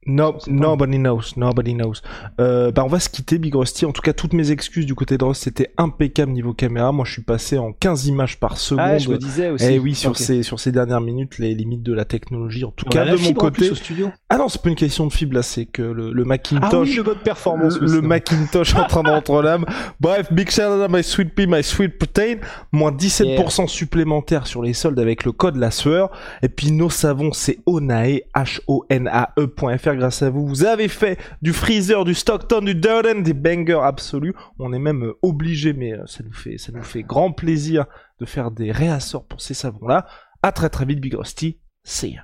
No, 0.05 0.38
nobody 0.48 0.98
knows, 0.98 1.33
nobody 1.38 1.74
knows. 1.74 2.01
Euh, 2.39 2.72
bah 2.72 2.83
on 2.83 2.88
va 2.88 3.00
se 3.00 3.10
quitter, 3.10 3.38
Big 3.38 3.55
Rusty. 3.55 3.86
En 3.86 3.91
tout 3.91 4.01
cas, 4.01 4.13
toutes 4.13 4.33
mes 4.33 4.51
excuses 4.51 4.86
du 4.86 4.95
côté 4.95 5.17
de 5.17 5.24
Ross, 5.24 5.39
c'était 5.39 5.72
impeccable 5.77 6.31
niveau 6.31 6.53
caméra. 6.53 6.91
Moi, 6.91 7.05
je 7.05 7.13
suis 7.13 7.22
passé 7.22 7.57
en 7.57 7.72
15 7.72 8.07
images 8.07 8.39
par 8.39 8.57
seconde. 8.57 8.86
Ah, 8.86 8.98
je 8.98 9.10
me 9.10 9.17
disais 9.17 9.50
aussi. 9.50 9.65
Et 9.65 9.75
eh 9.75 9.79
oui, 9.79 9.95
sur 9.95 10.17
ces 10.17 10.43
sur 10.43 10.60
ces 10.60 10.72
dernières 10.72 11.01
minutes, 11.01 11.38
les 11.39 11.53
limites 11.53 11.83
de 11.83 11.93
la 11.93 12.05
technologie. 12.05 12.65
En 12.65 12.72
tout 12.72 12.86
cas, 12.86 13.05
de 13.05 13.17
mon 13.17 13.33
côté. 13.33 13.69
Au 13.69 13.75
studio. 13.75 14.12
Ah 14.29 14.38
non, 14.38 14.50
c'est 14.50 14.62
pas 14.62 14.69
une 14.69 14.75
question 14.75 15.07
de 15.07 15.13
fibre 15.13 15.36
là, 15.36 15.43
c'est 15.43 15.65
que 15.65 15.81
le, 15.81 16.12
le 16.12 16.25
Macintosh. 16.25 16.69
Ah 16.72 16.79
oui, 16.79 16.95
le 16.95 17.15
performance. 17.15 17.79
Le, 17.79 18.01
Macintosh 18.01 18.75
en 18.75 18.86
train 18.86 19.03
d'entrer 19.03 19.41
l'âme. 19.41 19.65
Bref, 20.00 20.31
Big 20.33 20.50
shout 20.50 20.63
out 20.63 20.89
my 20.89 21.03
sweet 21.03 21.33
pea, 21.33 21.48
my 21.48 21.63
sweet 21.63 21.98
protein. 21.98 22.38
Moins 22.72 22.91
17% 22.91 23.67
supplémentaire 23.67 24.48
sur 24.48 24.62
les 24.62 24.74
soldes 24.74 25.00
avec 25.00 25.24
le 25.24 25.31
code 25.31 25.55
la 25.55 25.72
sueur. 25.72 26.12
Et 26.41 26.50
puis 26.50 26.72
nos 26.72 26.89
savons, 26.89 27.31
c'est 27.31 27.60
Onae, 27.65 28.22
H-O-N-A-E.fr. 28.36 29.93
Grâce 29.96 30.22
à 30.22 30.30
vous, 30.30 30.48
vous 30.48 30.66
avez 30.66 30.88
fait 30.88 31.20
du 31.42 31.54
Freezer, 31.54 32.04
du 32.06 32.14
Stockton, 32.14 32.62
du 32.62 32.76
Durden, 32.76 33.24
des 33.24 33.34
bangers 33.34 33.82
absolus. 33.84 34.34
On 34.60 34.74
est 34.74 34.79
même 34.79 35.03
euh, 35.06 35.18
obligé, 35.22 35.74
mais 35.74 35.94
euh, 35.94 36.06
ça 36.06 36.24
nous 36.24 36.34
fait, 36.34 36.58
ça 36.58 36.72
nous 36.72 36.84
fait 36.84 37.03
grand 37.03 37.32
plaisir 37.32 37.86
de 38.20 38.25
faire 38.25 38.51
des 38.51 38.72
réassorts 38.72 39.25
pour 39.25 39.42
ces 39.42 39.53
savons-là. 39.53 40.06
À 40.42 40.51
très 40.51 40.70
très 40.70 40.86
vite, 40.86 41.00
Big 41.00 41.16
Rusty. 41.16 41.60
See 41.84 42.14
ya. 42.14 42.24